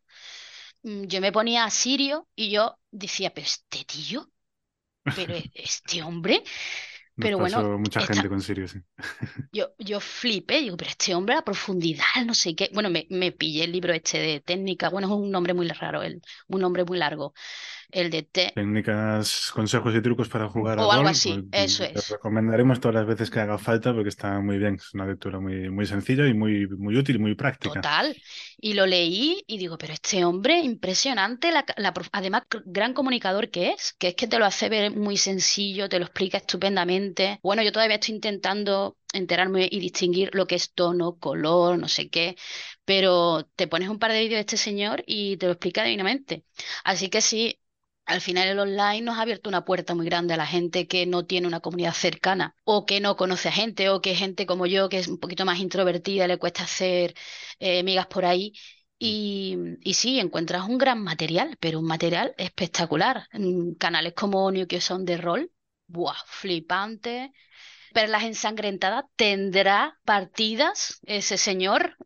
Mm, 0.82 1.04
yo 1.04 1.20
me 1.20 1.32
ponía 1.32 1.64
a 1.64 1.70
Sirio 1.70 2.28
y 2.34 2.50
yo 2.50 2.78
decía, 2.90 3.32
pero 3.32 3.46
este 3.46 3.84
tío, 3.84 4.30
pero 5.16 5.34
este 5.54 6.02
hombre, 6.02 6.42
Nos 7.16 7.30
Pero 7.30 7.36
pasó 7.36 7.62
bueno, 7.62 7.78
mucha 7.78 8.00
esta- 8.00 8.14
gente 8.14 8.28
con 8.28 8.40
Sirius. 8.42 8.72
sí. 8.72 8.80
yo, 9.52 9.74
yo 9.78 10.00
flipé, 10.00 10.60
digo, 10.60 10.76
pero 10.76 10.90
este 10.90 11.14
hombre 11.14 11.34
a 11.36 11.42
profundidad, 11.44 12.04
no 12.26 12.34
sé 12.34 12.54
qué. 12.54 12.70
Bueno, 12.72 12.88
me, 12.90 13.06
me 13.10 13.32
pillé 13.32 13.64
el 13.64 13.72
libro 13.72 13.92
este 13.92 14.18
de 14.18 14.40
técnica, 14.40 14.88
bueno, 14.88 15.08
es 15.08 15.12
un 15.14 15.30
nombre 15.30 15.52
muy 15.54 15.68
raro, 15.68 16.02
el, 16.02 16.22
un 16.48 16.60
nombre 16.60 16.84
muy 16.84 16.96
largo, 16.98 17.34
el 17.92 18.10
de 18.10 18.22
té, 18.24 18.46
Técnicas, 18.54 19.50
consejos 19.54 19.94
y 19.94 20.02
trucos 20.02 20.28
para 20.28 20.48
jugar 20.48 20.78
a 20.78 20.84
o 20.84 20.92
algo 20.92 21.08
rol. 21.08 21.08
así, 21.08 21.48
pues, 21.54 21.72
eso 21.72 21.84
te 21.92 22.02
es. 22.02 22.02
recomendaremos 22.02 22.80
todas 22.80 22.96
las 22.96 23.06
veces 23.06 23.30
que 23.30 23.40
haga 23.40 23.56
falta 23.58 23.94
porque 23.94 24.10
está 24.10 24.40
muy 24.40 24.58
bien. 24.58 24.74
Es 24.74 24.92
una 24.92 25.06
lectura 25.06 25.40
muy, 25.40 25.70
muy 25.70 25.86
sencilla 25.86 26.26
y 26.26 26.34
muy, 26.34 26.66
muy 26.68 26.96
útil 26.98 27.16
y 27.16 27.18
muy 27.18 27.34
práctica. 27.34 27.88
Total. 27.88 28.16
Y 28.58 28.74
lo 28.74 28.86
leí 28.86 29.44
y 29.46 29.56
digo, 29.56 29.78
pero 29.78 29.92
este 29.92 30.24
hombre, 30.24 30.58
impresionante, 30.60 31.52
la, 31.52 31.64
la 31.76 31.94
prof- 31.94 32.08
además, 32.10 32.42
gran 32.64 32.92
comunicador 32.92 33.50
que 33.50 33.70
es, 33.70 33.92
que 34.00 34.08
es 34.08 34.14
que 34.16 34.26
te 34.26 34.38
lo 34.40 34.44
hace 34.44 34.68
ver 34.68 34.90
muy 34.90 35.16
sencillo, 35.16 35.88
te 35.88 36.00
lo 36.00 36.06
explica 36.06 36.38
estupendamente. 36.38 37.38
Bueno, 37.42 37.62
yo 37.62 37.70
todavía 37.70 37.96
estoy 37.96 38.16
intentando 38.16 38.98
enterarme 39.12 39.68
y 39.70 39.78
distinguir 39.78 40.30
lo 40.34 40.46
que 40.48 40.56
es 40.56 40.72
tono, 40.74 41.18
color, 41.20 41.78
no 41.78 41.86
sé 41.86 42.10
qué, 42.10 42.36
pero 42.84 43.44
te 43.54 43.68
pones 43.68 43.88
un 43.88 43.98
par 44.00 44.10
de 44.12 44.18
vídeos 44.20 44.36
de 44.38 44.40
este 44.40 44.56
señor 44.56 45.04
y 45.06 45.36
te 45.36 45.46
lo 45.46 45.52
explica 45.52 45.84
divinamente. 45.84 46.44
Así 46.84 47.08
que 47.10 47.20
sí. 47.20 47.58
Al 48.04 48.20
final 48.20 48.48
el 48.48 48.58
online 48.58 49.00
nos 49.02 49.16
ha 49.18 49.22
abierto 49.22 49.48
una 49.48 49.64
puerta 49.64 49.94
muy 49.94 50.04
grande 50.06 50.34
a 50.34 50.36
la 50.36 50.46
gente 50.46 50.86
que 50.86 51.06
no 51.06 51.24
tiene 51.24 51.46
una 51.46 51.60
comunidad 51.60 51.94
cercana 51.94 52.54
o 52.64 52.84
que 52.84 53.00
no 53.00 53.16
conoce 53.16 53.48
a 53.48 53.52
gente 53.52 53.88
o 53.90 54.00
que 54.00 54.14
gente 54.16 54.44
como 54.46 54.66
yo 54.66 54.88
que 54.88 54.98
es 54.98 55.08
un 55.08 55.18
poquito 55.18 55.44
más 55.44 55.60
introvertida 55.60 56.26
le 56.26 56.38
cuesta 56.38 56.64
hacer 56.64 57.14
eh, 57.58 57.82
migas 57.82 58.06
por 58.08 58.24
ahí. 58.24 58.52
Y, 58.98 59.56
y 59.82 59.94
sí, 59.94 60.20
encuentras 60.20 60.68
un 60.68 60.78
gran 60.78 61.02
material, 61.02 61.56
pero 61.60 61.80
un 61.80 61.86
material 61.86 62.34
espectacular. 62.38 63.26
Mm, 63.32 63.74
Canales 63.74 64.14
como 64.14 64.50
New 64.50 64.66
Sound 64.80 65.06
de 65.08 65.16
rol, 65.16 65.50
¡buah! 65.86 66.14
Flipante. 66.26 67.32
Perlas 67.92 68.24
ensangrentadas, 68.24 69.04
tendrá 69.16 69.98
partidas 70.04 71.00
ese 71.04 71.38
señor. 71.38 71.96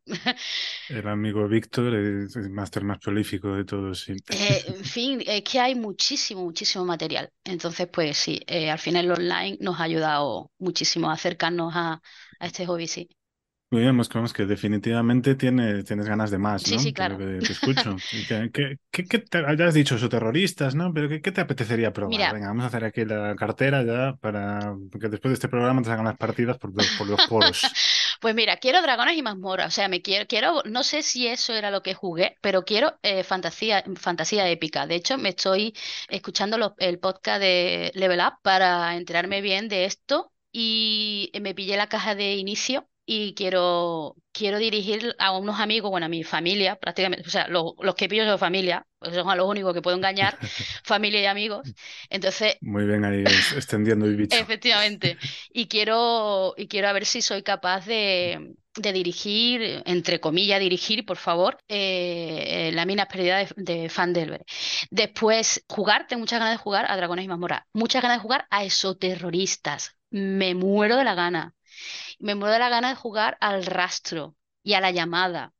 El 0.88 1.06
amigo 1.08 1.46
Víctor 1.48 1.94
es 1.94 2.36
el 2.36 2.50
máster 2.50 2.84
más 2.84 2.98
prolífico 2.98 3.54
de 3.54 3.64
todos. 3.64 4.00
sí. 4.00 4.16
Eh, 4.28 4.64
en 4.66 4.84
fin, 4.84 5.22
es 5.26 5.42
que 5.44 5.60
hay 5.60 5.74
muchísimo, 5.74 6.42
muchísimo 6.44 6.84
material. 6.84 7.32
Entonces, 7.44 7.88
pues 7.88 8.16
sí, 8.18 8.40
eh, 8.46 8.70
al 8.70 8.78
final 8.78 9.04
el 9.06 9.12
online 9.12 9.58
nos 9.60 9.78
ha 9.80 9.84
ayudado 9.84 10.52
muchísimo 10.58 11.10
a 11.10 11.14
acercarnos 11.14 11.72
a, 11.76 12.02
a 12.40 12.46
este 12.46 12.66
hobby, 12.66 12.86
sí. 12.88 13.08
Muy 13.68 13.82
bien, 13.82 13.96
pues 13.96 14.08
vemos 14.08 14.32
que 14.32 14.46
definitivamente 14.46 15.34
tiene, 15.34 15.82
tienes 15.82 16.06
ganas 16.06 16.30
de 16.30 16.38
más, 16.38 16.70
¿no? 16.70 16.78
sí, 16.78 16.92
claro. 16.92 17.18
que 17.18 17.24
te 17.44 17.52
escucho. 17.52 17.96
¿Y 18.12 18.24
qué, 18.52 18.78
qué- 18.92 19.18
te, 19.18 19.42
ya 19.58 19.66
has 19.66 19.74
dicho 19.74 19.96
eso, 19.96 20.08
terroristas, 20.08 20.76
¿no? 20.76 20.92
Pero 20.94 21.08
¿qué, 21.08 21.20
qué 21.20 21.32
te 21.32 21.40
apetecería 21.40 21.92
probar? 21.92 22.10
Mira, 22.16 22.32
Venga, 22.32 22.46
vamos 22.46 22.62
a 22.62 22.68
hacer 22.68 22.84
aquí 22.84 23.04
la 23.04 23.34
cartera 23.34 23.82
ya 23.82 24.14
para 24.20 24.72
que 25.00 25.08
después 25.08 25.30
de 25.30 25.34
este 25.34 25.48
programa 25.48 25.82
te 25.82 25.88
salgan 25.88 26.04
las 26.06 26.16
partidas 26.16 26.58
por, 26.58 26.72
los- 26.74 26.86
por 26.96 27.08
los 27.08 27.26
poros. 27.26 27.62
Pues 28.18 28.34
mira, 28.34 28.56
quiero 28.56 28.80
dragones 28.80 29.16
y 29.18 29.22
mazmorras. 29.22 29.66
O 29.68 29.70
sea, 29.70 29.88
me 29.88 30.00
quiero, 30.00 30.26
quiero, 30.26 30.62
no 30.64 30.82
sé 30.82 31.02
si 31.02 31.26
eso 31.26 31.52
era 31.52 31.70
lo 31.70 31.82
que 31.82 31.92
jugué, 31.94 32.36
pero 32.40 32.64
quiero 32.64 32.98
eh, 33.02 33.24
fantasía, 33.24 33.84
fantasía 33.96 34.48
épica. 34.48 34.86
De 34.86 34.94
hecho, 34.94 35.18
me 35.18 35.28
estoy 35.30 35.74
escuchando 36.08 36.56
los- 36.56 36.72
el 36.78 36.98
podcast 36.98 37.40
de 37.40 37.92
Level 37.94 38.20
Up 38.20 38.38
para 38.42 38.96
enterarme 38.96 39.42
bien 39.42 39.68
de 39.68 39.84
esto 39.84 40.32
y 40.50 41.30
me 41.42 41.54
pillé 41.54 41.76
la 41.76 41.88
caja 41.88 42.14
de 42.14 42.34
inicio 42.36 42.88
y 43.06 43.34
quiero, 43.34 44.16
quiero 44.32 44.58
dirigir 44.58 45.14
a 45.18 45.32
unos 45.38 45.60
amigos, 45.60 45.90
bueno, 45.90 46.06
a 46.06 46.08
mi 46.08 46.24
familia, 46.24 46.76
prácticamente, 46.76 47.26
o 47.28 47.30
sea, 47.30 47.48
lo- 47.48 47.74
los 47.80 47.94
que 47.94 48.08
pillo 48.08 48.26
son 48.26 48.38
familia, 48.38 48.86
pues 48.98 49.14
son 49.14 49.30
a 49.30 49.36
los 49.36 49.48
únicos 49.48 49.72
que 49.74 49.82
puedo 49.82 49.96
engañar, 49.96 50.38
familia 50.84 51.20
y 51.22 51.26
amigos. 51.26 51.74
Entonces, 52.10 52.56
Muy 52.60 52.84
bien 52.86 53.04
ahí 53.04 53.22
extendiendo 53.24 54.06
el 54.06 54.16
bicho. 54.16 54.38
Efectivamente. 54.38 55.18
Y 55.52 55.68
quiero, 55.68 56.54
y 56.56 56.68
quiero 56.68 56.88
a 56.88 56.92
ver 56.92 57.06
si 57.06 57.22
soy 57.22 57.42
capaz 57.42 57.86
de, 57.86 58.54
de 58.76 58.92
dirigir, 58.92 59.82
entre 59.86 60.20
comillas, 60.20 60.60
dirigir, 60.60 61.04
por 61.06 61.16
favor, 61.16 61.58
eh, 61.68 62.70
la 62.74 62.86
mina 62.86 63.06
perdida 63.06 63.38
de, 63.38 63.48
de. 63.56 64.44
Después, 64.90 65.64
jugar, 65.68 66.06
tengo 66.08 66.20
muchas 66.20 66.40
ganas 66.40 66.54
de 66.54 66.62
jugar 66.62 66.90
a 66.90 66.96
Dragones 66.96 67.24
y 67.24 67.28
Mazmorras. 67.28 67.62
Muchas 67.72 68.02
ganas 68.02 68.18
de 68.18 68.22
jugar 68.22 68.46
a 68.50 68.64
Esoterroristas. 68.64 69.96
Me 70.10 70.54
muero 70.54 70.96
de 70.96 71.04
la 71.04 71.14
gana. 71.14 71.54
Me 72.18 72.34
muero 72.34 72.52
de 72.54 72.58
la 72.60 72.68
gana 72.68 72.90
de 72.90 72.94
jugar 72.96 73.36
al 73.40 73.64
Rastro 73.66 74.36
y 74.62 74.74
a 74.74 74.80
la 74.80 74.90
Llamada. 74.90 75.54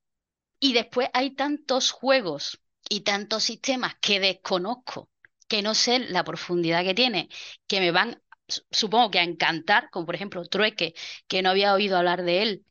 Y 0.60 0.72
después 0.72 1.08
hay 1.14 1.32
tantos 1.34 1.90
juegos 1.92 2.60
y 2.88 3.00
tantos 3.02 3.44
sistemas 3.44 3.96
que 4.00 4.20
desconozco, 4.20 5.10
que 5.48 5.62
no 5.62 5.74
sé 5.74 5.98
la 6.00 6.24
profundidad 6.24 6.84
que 6.84 6.94
tiene, 6.94 7.28
que 7.66 7.80
me 7.80 7.90
van, 7.90 8.22
su- 8.48 8.62
supongo 8.70 9.10
que 9.10 9.18
a 9.18 9.24
encantar, 9.24 9.90
como 9.90 10.06
por 10.06 10.14
ejemplo 10.14 10.44
Trueque, 10.46 10.94
que 11.28 11.42
no 11.42 11.50
había 11.50 11.74
oído 11.74 11.96
hablar 11.98 12.22
de 12.24 12.42
él, 12.42 12.66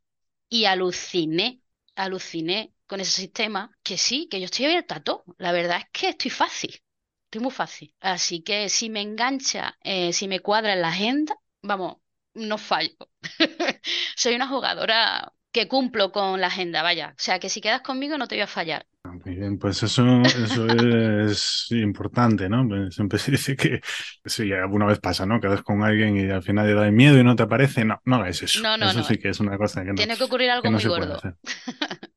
y 0.50 0.66
aluciné, 0.66 1.62
aluciné 1.96 2.74
con 2.88 3.00
ese 3.02 3.12
sistema, 3.12 3.72
que 3.84 3.98
sí, 3.98 4.28
que 4.30 4.40
yo 4.40 4.46
estoy 4.46 4.66
abierta 4.66 4.96
a 4.98 5.04
todo. 5.04 5.24
La 5.38 5.52
verdad 5.52 5.80
es 5.80 5.86
que 5.92 6.10
estoy 6.10 6.32
fácil, 6.32 6.82
estoy 7.26 7.42
muy 7.42 7.52
fácil. 7.52 7.94
Así 8.00 8.42
que 8.44 8.70
si 8.70 8.90
me 8.90 9.02
engancha, 9.02 9.78
eh, 9.84 10.14
si 10.14 10.28
me 10.28 10.40
cuadra 10.42 10.74
en 10.74 10.82
la 10.82 10.90
agenda, 10.90 11.36
vamos, 11.62 11.98
no 12.34 12.58
fallo. 12.58 12.96
Soy 14.16 14.36
una 14.36 14.48
jugadora 14.48 15.32
que 15.52 15.68
cumplo 15.68 16.12
con 16.12 16.42
la 16.42 16.48
agenda, 16.48 16.84
vaya. 16.84 17.10
O 17.12 17.22
sea, 17.22 17.40
que 17.40 17.50
si 17.50 17.62
quedas 17.62 17.82
conmigo 17.82 18.18
no 18.18 18.28
te 18.28 18.36
voy 18.36 18.42
a 18.42 18.48
fallar. 18.48 18.86
Muy 19.04 19.36
bien, 19.36 19.58
pues 19.60 19.82
eso, 19.84 20.22
eso 20.24 20.68
es 20.68 21.68
importante, 21.72 22.50
¿no? 22.50 22.68
Pues 22.68 22.96
Siempre 22.96 23.20
se 23.20 23.32
dice 23.32 23.56
que 23.56 23.80
sí, 24.26 24.52
alguna 24.52 24.86
vez 24.86 25.00
pasa, 25.00 25.26
¿no? 25.26 25.40
Quedas 25.40 25.62
con 25.62 25.84
alguien 25.84 26.18
y 26.18 26.30
al 26.30 26.44
final 26.44 26.66
le 26.68 26.74
da 26.74 26.90
miedo 26.92 27.18
y 27.20 27.24
no 27.24 27.36
te 27.36 27.44
aparece. 27.44 27.86
No, 27.86 28.02
no 28.06 28.16
hagas 28.18 28.42
eso. 28.42 28.62
No, 28.62 28.78
no, 28.78 28.90
Eso 28.90 29.00
no. 29.00 29.04
sí 29.06 29.18
que 29.18 29.30
es 29.30 29.40
una 29.40 29.58
cosa 29.58 29.84
que 29.84 29.90
no, 29.90 29.96
Tiene 29.96 30.18
que 30.18 30.24
ocurrir 30.24 30.50
algo 30.50 30.64
que 30.64 30.70
muy 30.72 30.82
se 30.82 30.88
puede 30.90 31.06
gordo. 31.06 31.18
hacer. 31.18 31.36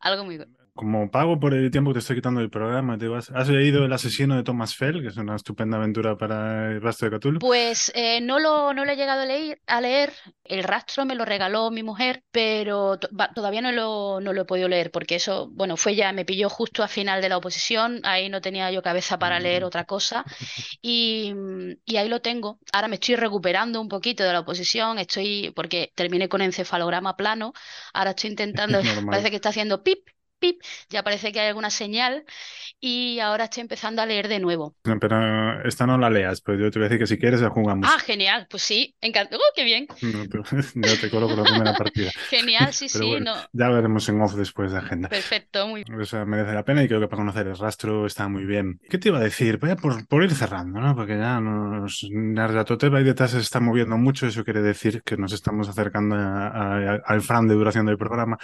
Algo 0.00 0.24
muy 0.24 0.36
gordo. 0.36 0.61
Como 0.74 1.10
pago 1.10 1.38
por 1.38 1.52
el 1.52 1.70
tiempo 1.70 1.90
que 1.90 1.94
te 1.94 1.98
estoy 2.00 2.16
quitando 2.16 2.40
del 2.40 2.50
programa, 2.50 2.96
te 2.96 3.04
digo, 3.04 3.16
¿has, 3.16 3.48
leído 3.48 3.84
El 3.84 3.92
asesino 3.92 4.36
de 4.36 4.42
Thomas 4.42 4.74
Fell, 4.74 5.02
que 5.02 5.08
es 5.08 5.16
una 5.16 5.36
estupenda 5.36 5.76
aventura 5.76 6.16
para 6.16 6.70
el 6.70 6.80
rastro 6.80 7.10
de 7.10 7.18
Cthulhu? 7.18 7.38
Pues 7.40 7.92
eh, 7.94 8.20
no 8.22 8.38
lo, 8.38 8.72
no 8.72 8.84
lo 8.84 8.92
he 8.92 8.96
llegado 8.96 9.22
a 9.22 9.26
leer, 9.26 9.60
a 9.66 9.80
leer. 9.80 10.12
El 10.44 10.64
rastro 10.64 11.04
me 11.04 11.14
lo 11.14 11.24
regaló 11.24 11.70
mi 11.70 11.82
mujer, 11.82 12.22
pero 12.30 12.98
todavía 13.34 13.60
no 13.60 13.70
lo, 13.70 14.20
no 14.20 14.32
lo 14.32 14.42
he 14.42 14.44
podido 14.44 14.68
leer, 14.68 14.90
porque 14.90 15.16
eso, 15.16 15.50
bueno, 15.52 15.76
fue 15.76 15.94
ya, 15.94 16.12
me 16.12 16.24
pilló 16.24 16.48
justo 16.48 16.82
a 16.82 16.88
final 16.88 17.20
de 17.20 17.28
la 17.28 17.36
oposición, 17.36 18.00
ahí 18.04 18.28
no 18.28 18.40
tenía 18.40 18.70
yo 18.70 18.82
cabeza 18.82 19.18
para 19.18 19.40
leer 19.40 19.62
Mm, 19.62 19.66
otra 19.66 19.84
cosa, 19.84 20.24
y, 20.80 21.32
y 21.84 21.96
ahí 21.96 22.08
lo 22.08 22.20
tengo. 22.20 22.58
Ahora 22.72 22.88
me 22.88 22.96
estoy 22.96 23.16
recuperando 23.16 23.80
un 23.80 23.88
poquito 23.88 24.24
de 24.24 24.32
la 24.32 24.40
oposición, 24.40 24.98
estoy, 24.98 25.52
porque 25.54 25.92
terminé 25.94 26.28
con 26.28 26.42
encefalograma 26.42 27.16
plano, 27.16 27.52
ahora 27.92 28.10
estoy 28.10 28.30
intentando, 28.30 28.80
parece 29.10 29.30
que 29.30 29.36
está 29.36 29.50
haciendo 29.50 29.82
pip, 29.82 30.06
pip, 30.42 30.60
ya 30.90 31.02
parece 31.02 31.32
que 31.32 31.40
hay 31.40 31.48
alguna 31.48 31.70
señal, 31.70 32.24
y 32.80 33.20
ahora 33.20 33.44
estoy 33.44 33.60
empezando 33.62 34.02
a 34.02 34.06
leer 34.06 34.28
de 34.28 34.40
nuevo. 34.40 34.74
No, 34.84 34.98
Pero 34.98 35.62
esta 35.66 35.86
no 35.86 35.96
la 35.96 36.10
leas, 36.10 36.40
pero 36.42 36.58
yo 36.58 36.70
te 36.70 36.78
voy 36.78 36.86
a 36.86 36.88
decir 36.90 36.98
que 36.98 37.06
si 37.06 37.18
quieres 37.18 37.40
la 37.40 37.48
jugamos. 37.50 37.88
Ah, 37.90 37.98
genial, 38.00 38.46
pues 38.50 38.62
sí, 38.64 38.94
encantado. 39.00 39.40
¡Oh, 39.40 39.52
qué 39.54 39.64
bien! 39.64 39.86
No 40.02 40.28
te- 40.28 40.38
ya 40.74 41.00
te 41.00 41.08
coloco 41.10 41.34
la 41.36 41.44
primera 41.44 41.74
partida. 41.74 42.10
Genial, 42.28 42.72
sí, 42.72 42.88
Pero 42.92 43.04
sí, 43.04 43.10
bueno, 43.10 43.34
no. 43.36 43.42
ya 43.52 43.68
veremos 43.70 44.08
en 44.08 44.20
off 44.20 44.34
después 44.34 44.72
de 44.72 44.78
agenda. 44.78 45.08
Perfecto, 45.08 45.66
muy 45.68 45.84
O 45.98 46.04
sea, 46.04 46.24
merece 46.24 46.52
la 46.52 46.64
pena 46.64 46.82
y 46.82 46.88
creo 46.88 47.00
que 47.00 47.08
para 47.08 47.20
conocer 47.22 47.46
el 47.46 47.56
rastro 47.56 48.04
está 48.06 48.28
muy 48.28 48.44
bien. 48.44 48.80
¿Qué 48.90 48.98
te 48.98 49.08
iba 49.08 49.18
a 49.18 49.22
decir? 49.22 49.58
Voy 49.58 49.70
a 49.70 49.76
por, 49.76 50.06
por 50.08 50.24
ir 50.24 50.32
cerrando, 50.34 50.80
¿no? 50.80 50.94
Porque 50.96 51.16
ya 51.16 51.40
nos... 51.40 52.06
Narratotep 52.10 52.92
ahí 52.94 53.04
detrás 53.04 53.30
se 53.30 53.38
está 53.38 53.60
moviendo 53.60 53.96
mucho, 53.96 54.26
eso 54.26 54.44
quiere 54.44 54.62
decir 54.62 55.02
que 55.04 55.16
nos 55.16 55.32
estamos 55.32 55.68
acercando 55.68 56.16
a- 56.16 56.48
a- 56.48 57.00
al 57.06 57.20
fran 57.22 57.46
de 57.48 57.54
duración 57.54 57.86
del 57.86 57.98
programa. 57.98 58.38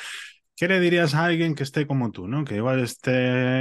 ¿Qué 0.59 0.67
le 0.67 0.81
dirías 0.81 1.15
a 1.15 1.25
alguien 1.27 1.55
que 1.55 1.63
esté 1.63 1.87
como 1.87 2.11
tú, 2.11 2.27
¿no? 2.27 2.45
Que 2.45 2.57
igual 2.57 2.81
esté 2.81 3.13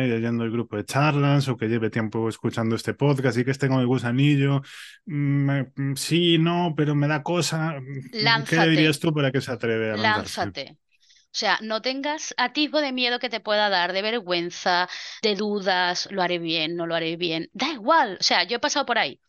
leyendo 0.08 0.44
el 0.44 0.52
grupo 0.52 0.78
de 0.78 0.84
charlas 0.84 1.48
o 1.48 1.56
que 1.56 1.68
lleve 1.68 1.92
tiempo 1.92 2.28
escuchando 2.28 2.76
este 2.76 2.96
podcast 2.96 3.38
y 3.38 3.46
que 3.46 3.52
esté 3.52 3.68
con 3.68 3.80
el 3.80 3.86
gusanillo? 3.86 4.64
Mm, 5.06 5.60
mm, 5.76 5.96
sí, 5.96 6.40
no, 6.40 6.74
pero 6.76 6.96
me 6.96 7.08
da 7.08 7.22
cosa. 7.22 7.80
Mm, 7.80 8.10
¿Qué 8.10 8.18
le 8.20 8.24
Lánzate, 8.24 8.70
dirías 8.72 9.00
tú 9.00 9.14
para 9.14 9.32
que 9.32 9.42
se 9.42 9.52
atreve 9.52 9.92
a 9.92 9.98
lanzarse? 9.98 10.42
lánzate. 10.42 10.78
O 11.26 11.40
sea, 11.40 11.60
no 11.62 11.82
tengas 11.84 12.34
atisbo 12.38 12.82
de 12.82 12.92
miedo 12.92 13.20
que 13.20 13.30
te 13.30 13.40
pueda 13.40 13.70
dar, 13.70 13.94
de 13.94 14.02
vergüenza, 14.02 14.90
de 15.22 15.36
dudas, 15.36 16.08
lo 16.12 16.24
haré 16.24 16.40
bien, 16.40 16.76
no 16.76 16.88
lo 16.88 16.96
haré 16.96 17.16
bien. 17.16 17.50
Da 17.54 17.70
igual. 17.70 18.18
O 18.20 18.24
sea, 18.24 18.44
yo 18.44 18.58
he 18.58 18.60
pasado 18.60 18.88
por 18.88 18.98
ahí, 18.98 19.22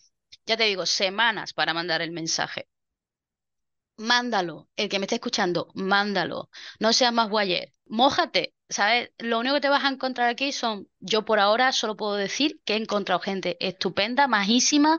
ya 0.46 0.57
te 0.57 0.64
digo, 0.64 0.87
semanas 0.87 1.52
para 1.52 1.74
mandar 1.74 2.02
el 2.02 2.12
mensaje. 2.12 2.66
Mándalo. 3.99 4.69
El 4.77 4.89
que 4.89 4.99
me 4.99 5.05
esté 5.07 5.17
escuchando, 5.17 5.69
mándalo. 5.75 6.51
No 6.79 6.93
seas 6.93 7.13
más 7.13 7.29
guayer. 7.29 7.73
Mójate, 7.87 8.55
¿sabes? 8.69 9.11
Lo 9.19 9.39
único 9.41 9.57
que 9.57 9.61
te 9.63 9.69
vas 9.69 9.85
a 9.85 9.89
encontrar 9.89 10.29
aquí 10.29 10.53
son, 10.53 10.89
yo 11.01 11.25
por 11.25 11.41
ahora 11.41 11.73
solo 11.73 11.97
puedo 11.97 12.15
decir 12.15 12.61
que 12.65 12.75
he 12.75 12.77
encontrado 12.77 13.21
gente 13.21 13.57
estupenda, 13.61 14.29
majísima, 14.29 14.99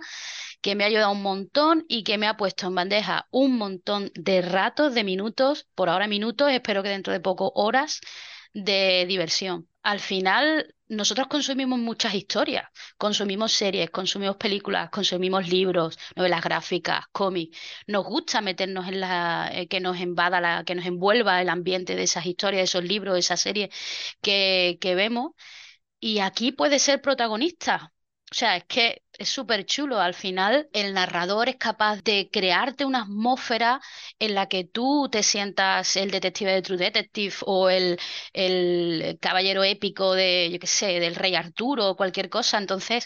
que 0.61 0.75
me 0.75 0.83
ha 0.83 0.87
ayudado 0.87 1.11
un 1.13 1.21
montón 1.21 1.85
y 1.87 2.03
que 2.03 2.17
me 2.17 2.27
ha 2.27 2.37
puesto 2.37 2.67
en 2.67 2.75
bandeja 2.75 3.27
un 3.31 3.57
montón 3.57 4.11
de 4.15 4.41
ratos, 4.41 4.93
de 4.93 5.03
minutos, 5.03 5.67
por 5.75 5.89
ahora 5.89 6.07
minutos, 6.07 6.51
espero 6.51 6.83
que 6.83 6.89
dentro 6.89 7.13
de 7.13 7.21
poco 7.21 7.51
horas 7.55 8.01
de 8.53 9.05
diversión. 9.07 9.69
Al 9.81 9.99
final, 9.99 10.75
nosotros 10.89 11.27
consumimos 11.27 11.79
muchas 11.79 12.13
historias, 12.15 12.67
consumimos 12.97 13.53
series, 13.53 13.89
consumimos 13.91 14.37
películas, 14.37 14.89
consumimos 14.89 15.47
libros, 15.47 15.97
novelas 16.15 16.43
gráficas, 16.43 17.05
cómics. 17.11 17.57
Nos 17.87 18.05
gusta 18.05 18.41
meternos 18.41 18.87
en 18.87 18.99
la, 18.99 19.49
eh, 19.53 19.67
que 19.67 19.79
nos 19.79 19.99
invada 19.99 20.41
la, 20.41 20.63
que 20.65 20.75
nos 20.75 20.85
envuelva 20.85 21.41
el 21.41 21.49
ambiente 21.49 21.95
de 21.95 22.03
esas 22.03 22.25
historias, 22.25 22.63
esos 22.63 22.83
libros, 22.83 23.17
esas 23.17 23.39
series 23.41 23.69
que, 24.21 24.77
que 24.81 24.95
vemos. 24.95 25.31
Y 25.99 26.19
aquí 26.19 26.51
puede 26.51 26.79
ser 26.79 27.01
protagonista. 27.01 27.93
O 28.31 28.35
sea, 28.35 28.57
es 28.57 28.65
que 28.65 29.03
es 29.17 29.27
súper 29.29 29.65
chulo. 29.65 29.99
Al 29.99 30.13
final, 30.13 30.69
el 30.73 30.93
narrador 30.93 31.49
es 31.49 31.55
capaz 31.57 32.03
de 32.03 32.29
crearte 32.31 32.85
una 32.85 33.01
atmósfera 33.03 33.81
en 34.19 34.35
la 34.35 34.47
que 34.47 34.63
tú 34.65 35.09
te 35.11 35.23
sientas 35.23 35.95
el 35.95 36.11
detective 36.11 36.51
de 36.53 36.61
True 36.61 36.77
Detective 36.77 37.35
o 37.45 37.69
el, 37.69 37.99
el 38.33 39.17
caballero 39.19 39.63
épico 39.63 40.13
de, 40.13 40.49
yo 40.51 40.59
qué 40.59 40.67
sé, 40.67 40.99
del 40.99 41.15
rey 41.15 41.35
Arturo 41.35 41.89
o 41.89 41.95
cualquier 41.97 42.29
cosa. 42.29 42.57
Entonces, 42.59 43.05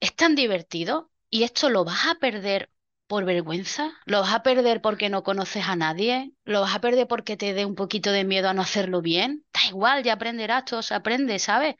es 0.00 0.14
tan 0.14 0.34
divertido 0.34 1.10
y 1.30 1.42
esto 1.44 1.68
lo 1.70 1.84
vas 1.84 2.06
a 2.06 2.14
perder 2.16 2.70
por 3.06 3.24
vergüenza, 3.24 3.92
lo 4.04 4.20
vas 4.20 4.34
a 4.34 4.42
perder 4.42 4.80
porque 4.80 5.08
no 5.08 5.22
conoces 5.22 5.66
a 5.66 5.76
nadie, 5.76 6.32
lo 6.44 6.60
vas 6.62 6.74
a 6.74 6.80
perder 6.80 7.06
porque 7.06 7.36
te 7.36 7.54
dé 7.54 7.64
un 7.64 7.74
poquito 7.74 8.12
de 8.12 8.24
miedo 8.24 8.48
a 8.48 8.54
no 8.54 8.62
hacerlo 8.62 9.02
bien. 9.02 9.44
Da 9.52 9.60
igual, 9.68 10.02
ya 10.02 10.14
aprenderás, 10.14 10.64
todo 10.64 10.82
se 10.82 10.94
aprende, 10.94 11.38
¿sabes? 11.38 11.76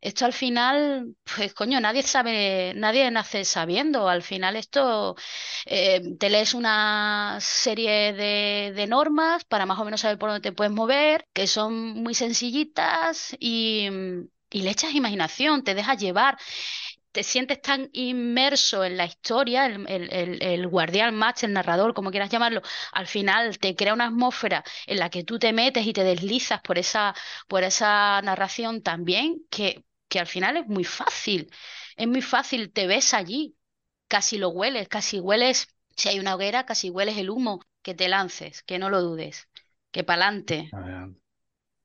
Esto 0.00 0.24
al 0.24 0.32
final, 0.32 1.14
pues 1.36 1.54
coño, 1.54 1.80
nadie 1.80 2.02
sabe, 2.02 2.72
nadie 2.74 3.10
nace 3.10 3.44
sabiendo. 3.44 4.08
Al 4.08 4.22
final 4.22 4.56
esto, 4.56 5.14
eh, 5.66 6.02
te 6.18 6.28
lees 6.30 6.54
una 6.54 7.38
serie 7.40 8.12
de, 8.12 8.86
normas 8.88 9.44
para 9.44 9.64
más 9.64 9.78
o 9.78 9.84
menos 9.84 10.00
saber 10.00 10.18
por 10.18 10.30
dónde 10.30 10.50
te 10.50 10.52
puedes 10.52 10.72
mover, 10.72 11.28
que 11.32 11.46
son 11.46 12.02
muy 12.02 12.14
sencillitas 12.14 13.36
y, 13.38 13.88
y 14.50 14.62
le 14.62 14.70
echas 14.70 14.94
imaginación, 14.94 15.62
te 15.64 15.74
dejas 15.74 15.98
llevar 15.98 16.36
te 17.12 17.22
sientes 17.22 17.60
tan 17.60 17.90
inmerso 17.92 18.84
en 18.84 18.96
la 18.96 19.04
historia, 19.04 19.66
el, 19.66 19.86
el, 19.88 20.42
el, 20.42 20.66
guardián 20.66 21.14
match, 21.14 21.44
el 21.44 21.52
narrador, 21.52 21.94
como 21.94 22.10
quieras 22.10 22.30
llamarlo, 22.30 22.62
al 22.92 23.06
final 23.06 23.58
te 23.58 23.76
crea 23.76 23.94
una 23.94 24.06
atmósfera 24.06 24.64
en 24.86 24.98
la 24.98 25.10
que 25.10 25.22
tú 25.24 25.38
te 25.38 25.52
metes 25.52 25.86
y 25.86 25.92
te 25.92 26.04
deslizas 26.04 26.60
por 26.62 26.78
esa, 26.78 27.14
por 27.48 27.62
esa 27.64 28.20
narración 28.22 28.82
también, 28.82 29.44
que, 29.50 29.84
que 30.08 30.20
al 30.20 30.26
final 30.26 30.56
es 30.56 30.66
muy 30.66 30.84
fácil, 30.84 31.50
es 31.96 32.08
muy 32.08 32.22
fácil, 32.22 32.72
te 32.72 32.86
ves 32.86 33.14
allí, 33.14 33.54
casi 34.08 34.38
lo 34.38 34.48
hueles, 34.48 34.88
casi 34.88 35.20
hueles, 35.20 35.68
si 35.96 36.08
hay 36.08 36.18
una 36.18 36.34
hoguera, 36.34 36.64
casi 36.64 36.90
hueles 36.90 37.18
el 37.18 37.30
humo, 37.30 37.60
que 37.82 37.94
te 37.94 38.08
lances, 38.08 38.62
que 38.62 38.78
no 38.78 38.88
lo 38.88 39.02
dudes, 39.02 39.48
que 39.90 40.02
pa'lante. 40.02 40.70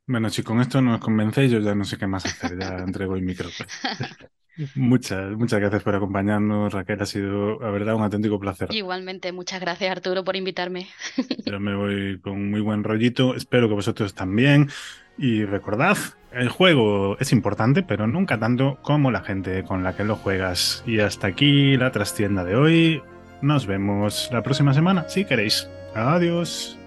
Bueno, 0.06 0.30
si 0.30 0.42
con 0.42 0.62
esto 0.62 0.82
nos 0.82 1.02
convencéis, 1.02 1.52
yo 1.52 1.60
ya 1.60 1.76
no 1.76 1.84
sé 1.84 1.98
qué 1.98 2.08
más 2.08 2.26
hacer, 2.26 2.58
ya 2.58 2.78
entrego 2.78 3.16
el 3.16 3.24
micro. 3.24 3.50
Muchas, 4.76 5.32
muchas 5.38 5.60
gracias 5.60 5.84
por 5.84 5.96
acompañarnos, 5.96 6.74
Raquel. 6.74 7.02
Ha 7.02 7.06
sido, 7.06 7.60
la 7.60 7.70
verdad, 7.70 7.96
un 7.96 8.04
auténtico 8.04 8.40
placer. 8.40 8.70
Igualmente, 8.72 9.32
muchas 9.32 9.62
gracias, 9.62 9.92
Arturo, 9.92 10.24
por 10.24 10.36
invitarme. 10.36 10.88
Yo 11.46 11.60
me 11.60 11.76
voy 11.76 12.20
con 12.20 12.50
muy 12.50 12.62
buen 12.62 12.84
rollito. 12.84 13.36
Espero 13.36 13.68
que 13.68 13.76
vosotros 13.76 14.14
también. 14.14 14.70
Y 15.18 15.46
recordad, 15.46 15.98
el 16.32 16.50
juego 16.50 17.18
es 17.20 17.32
importante, 17.32 17.84
pero 17.84 18.08
nunca 18.08 18.40
tanto 18.40 18.78
como 18.82 19.12
la 19.12 19.22
gente 19.22 19.64
con 19.64 19.84
la 19.84 19.96
que 19.96 20.04
lo 20.04 20.16
juegas. 20.16 20.84
Y 20.86 21.00
hasta 21.00 21.28
aquí 21.28 21.78
la 21.78 21.92
trastienda 21.92 22.44
de 22.44 22.56
hoy. 22.56 23.02
Nos 23.42 23.68
vemos 23.68 24.30
la 24.32 24.42
próxima 24.44 24.74
semana, 24.74 25.08
si 25.10 25.26
queréis. 25.26 25.70
Adiós. 25.96 26.78